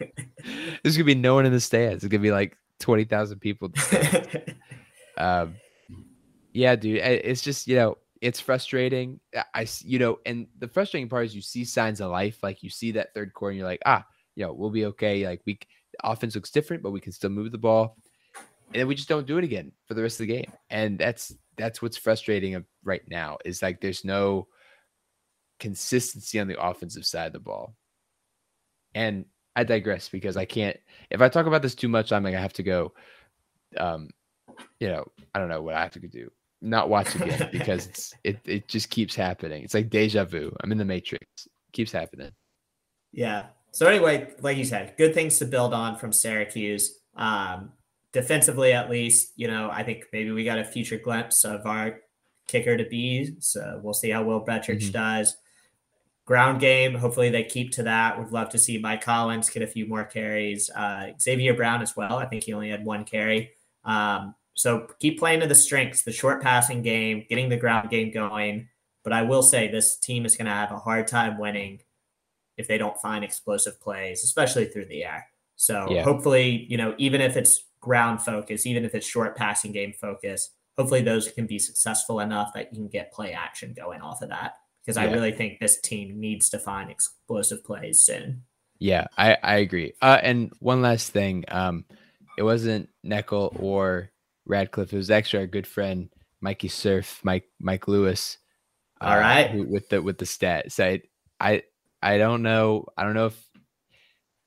[0.82, 2.04] There's gonna be no one in the stands.
[2.04, 3.70] It's gonna be like twenty thousand people.
[5.18, 5.54] um,
[6.52, 6.98] yeah, dude.
[6.98, 9.20] It's just you know it's frustrating.
[9.54, 12.38] I you know, and the frustrating part is you see signs of life.
[12.42, 14.04] Like you see that third quarter, and you're like, ah,
[14.34, 15.26] you know, we'll be okay.
[15.26, 15.58] Like we,
[15.92, 17.96] the offense looks different, but we can still move the ball.
[18.74, 20.52] And then we just don't do it again for the rest of the game.
[20.68, 23.38] And that's that's what's frustrating right now.
[23.44, 24.48] Is like there's no
[25.60, 27.76] consistency on the offensive side of the ball.
[28.96, 30.76] And I digress because I can't.
[31.08, 32.94] If I talk about this too much, I'm like I have to go.
[33.78, 34.10] Um,
[34.80, 36.30] you know, I don't know what I have to do.
[36.60, 39.62] Not watch again because it's it it just keeps happening.
[39.62, 40.50] It's like deja vu.
[40.60, 41.24] I'm in the matrix.
[41.46, 42.32] It keeps happening.
[43.12, 43.46] Yeah.
[43.70, 46.98] So anyway, like you said, good things to build on from Syracuse.
[47.16, 47.70] Um,
[48.14, 52.00] defensively, at least, you know, I think maybe we got a future glimpse of our
[52.48, 53.34] kicker to be.
[53.40, 54.92] So we'll see how Will Bettridge mm-hmm.
[54.92, 55.36] does
[56.24, 58.18] ground game, hopefully they keep to that.
[58.18, 60.70] Would love to see Mike Hollins get a few more carries.
[60.70, 62.16] Uh, Xavier Brown as well.
[62.16, 63.50] I think he only had one carry.
[63.84, 68.10] Um, so keep playing to the strengths, the short passing game, getting the ground game
[68.10, 68.68] going.
[69.02, 71.80] But I will say this team is going to have a hard time winning
[72.56, 75.26] if they don't find explosive plays, especially through the air.
[75.56, 76.02] So yeah.
[76.02, 80.50] hopefully, you know, even if it's ground focus, even if it's short passing game focus,
[80.76, 84.30] hopefully those can be successful enough that you can get play action going off of
[84.30, 84.54] that.
[84.84, 85.08] Because yeah.
[85.08, 88.42] I really think this team needs to find explosive plays soon.
[88.78, 89.94] Yeah, I, I agree.
[90.02, 91.84] Uh, and one last thing, um,
[92.36, 94.10] it wasn't Neckel or
[94.46, 94.92] Ratcliffe.
[94.92, 96.10] It was actually our good friend
[96.40, 98.38] Mikey Surf, Mike Mike Lewis.
[99.00, 100.80] Uh, All right, who, with the with the stats.
[100.80, 101.02] I
[101.40, 101.62] I
[102.02, 102.86] I don't know.
[102.96, 103.48] I don't know if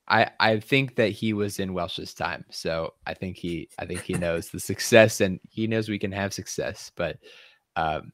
[0.08, 4.01] I I think that he was in Welsh's time, so I think he I think
[4.01, 7.18] he knows the success and he knows we can have success, but
[7.76, 8.12] um,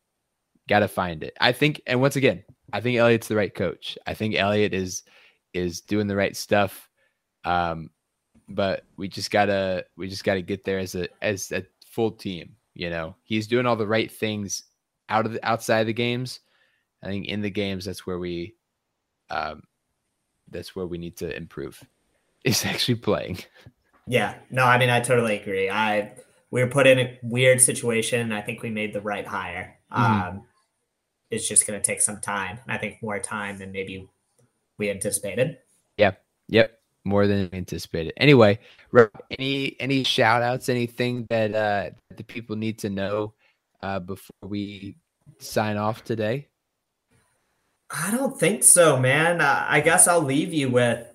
[0.68, 1.36] got to find it.
[1.40, 3.98] I think, and once again, I think Elliott's the right coach.
[4.08, 5.04] I think Elliott is
[5.54, 6.90] is doing the right stuff,
[7.46, 7.90] um,
[8.50, 12.56] but we just gotta we just gotta get there as a as a full team.
[12.74, 14.64] You know, he's doing all the right things
[15.10, 16.40] out of the outside of the games.
[17.04, 18.56] I think in the games that's where we
[19.30, 19.62] um,
[20.54, 21.84] that's where we need to improve
[22.44, 23.40] is actually playing.
[24.08, 25.70] Yeah, no, I mean, I totally agree.
[25.70, 26.14] I
[26.52, 28.32] we were put in a weird situation.
[28.32, 29.80] I think we made the right hire.
[29.92, 30.28] Mm-hmm.
[30.28, 30.42] Um,
[31.32, 32.60] it's just going to take some time.
[32.68, 34.08] I think more time than maybe
[34.78, 35.58] we anticipated.
[35.98, 36.24] Yep.
[36.50, 36.80] Yep.
[37.06, 38.14] More than anticipated.
[38.18, 38.60] Anyway,
[39.32, 43.34] any any shout outs, anything that uh, the people need to know
[43.82, 44.96] uh, before we
[45.40, 46.48] sign off today?
[47.90, 49.42] I don't think so, man.
[49.42, 51.06] Uh, I guess I'll leave you with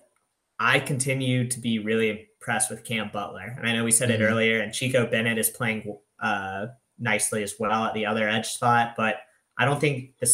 [0.60, 3.54] I continue to be really impressed with Cam Butler.
[3.56, 4.22] And I know we said mm-hmm.
[4.22, 6.66] it earlier, and Chico Bennett is playing uh,
[6.98, 9.16] nicely as well at the other edge spot, but
[9.56, 10.26] I don't think the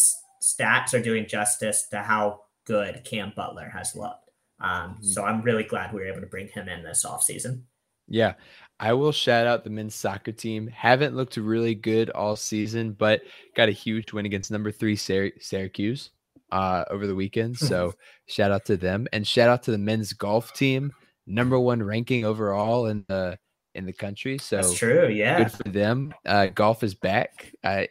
[0.42, 4.30] stats are doing justice to how good Cam Butler has looked.
[4.60, 5.04] Um, mm-hmm.
[5.04, 7.62] So I'm really glad we were able to bring him in this offseason.
[8.08, 8.34] Yeah.
[8.80, 10.66] I will shout out the men's soccer team.
[10.66, 13.22] Haven't looked really good all season, but
[13.54, 16.10] got a huge win against number three Syracuse
[16.54, 17.58] uh, over the weekend.
[17.58, 17.94] So
[18.26, 20.92] shout out to them and shout out to the men's golf team,
[21.26, 23.36] number one ranking overall in the
[23.74, 24.38] in the country.
[24.38, 25.08] So that's true.
[25.08, 26.14] Yeah, good for them.
[26.24, 27.52] Uh, golf is back.
[27.64, 27.88] I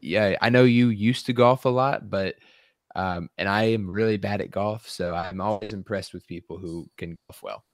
[0.00, 2.36] yeah, I know you used to golf a lot, but
[2.94, 6.86] um, and I am really bad at golf, so I'm always impressed with people who
[6.96, 7.64] can golf well.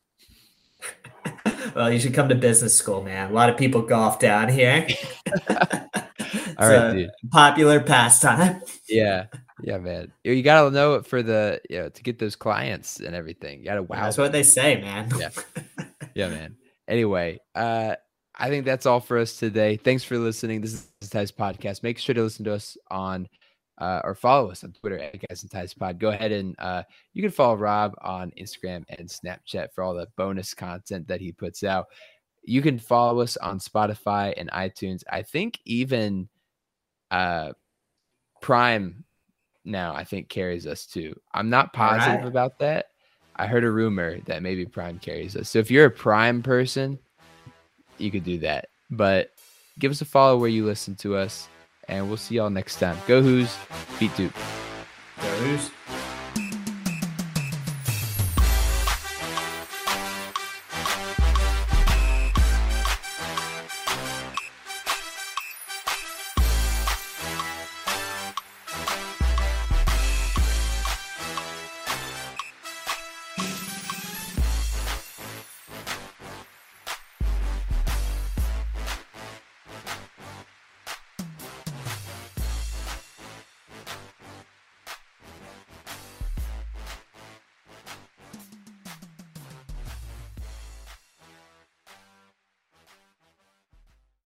[1.74, 3.30] well, you should come to business school, man.
[3.30, 4.86] A lot of people golf down here.
[6.59, 7.11] All right, dude.
[7.30, 8.62] Popular pastime.
[8.88, 9.26] Yeah,
[9.62, 10.12] yeah, man.
[10.24, 13.61] You gotta know it for the you know to get those clients and everything.
[13.61, 14.04] You gotta wow.
[14.04, 14.24] That's them.
[14.24, 15.11] what they say, man.
[15.18, 15.30] yeah,
[16.14, 16.56] yeah, man.
[16.86, 17.96] Anyway, uh,
[18.34, 19.76] I think that's all for us today.
[19.76, 20.61] Thanks for listening.
[20.61, 21.82] This is the Ties Podcast.
[21.82, 23.28] Make sure to listen to us on
[23.78, 25.98] uh, or follow us on Twitter at Guys and Ties Pod.
[25.98, 26.82] Go ahead and uh,
[27.12, 31.32] you can follow Rob on Instagram and Snapchat for all the bonus content that he
[31.32, 31.86] puts out.
[32.42, 35.02] You can follow us on Spotify and iTunes.
[35.11, 36.28] I think even
[37.11, 37.52] uh,
[38.40, 39.04] Prime
[39.68, 41.18] now I think carries us too.
[41.32, 42.26] I'm not positive right.
[42.26, 42.86] about that.
[43.36, 45.48] I heard a rumor that maybe Prime carries us.
[45.48, 46.98] So if you're a Prime person,
[47.98, 48.70] you could do that.
[48.90, 49.30] But
[49.78, 51.48] give us a follow where you listen to us,
[51.88, 52.96] and we'll see y'all next time.
[53.06, 53.56] Go Hoos,
[54.00, 54.32] beat Duke.
[55.20, 55.70] Go Hoos.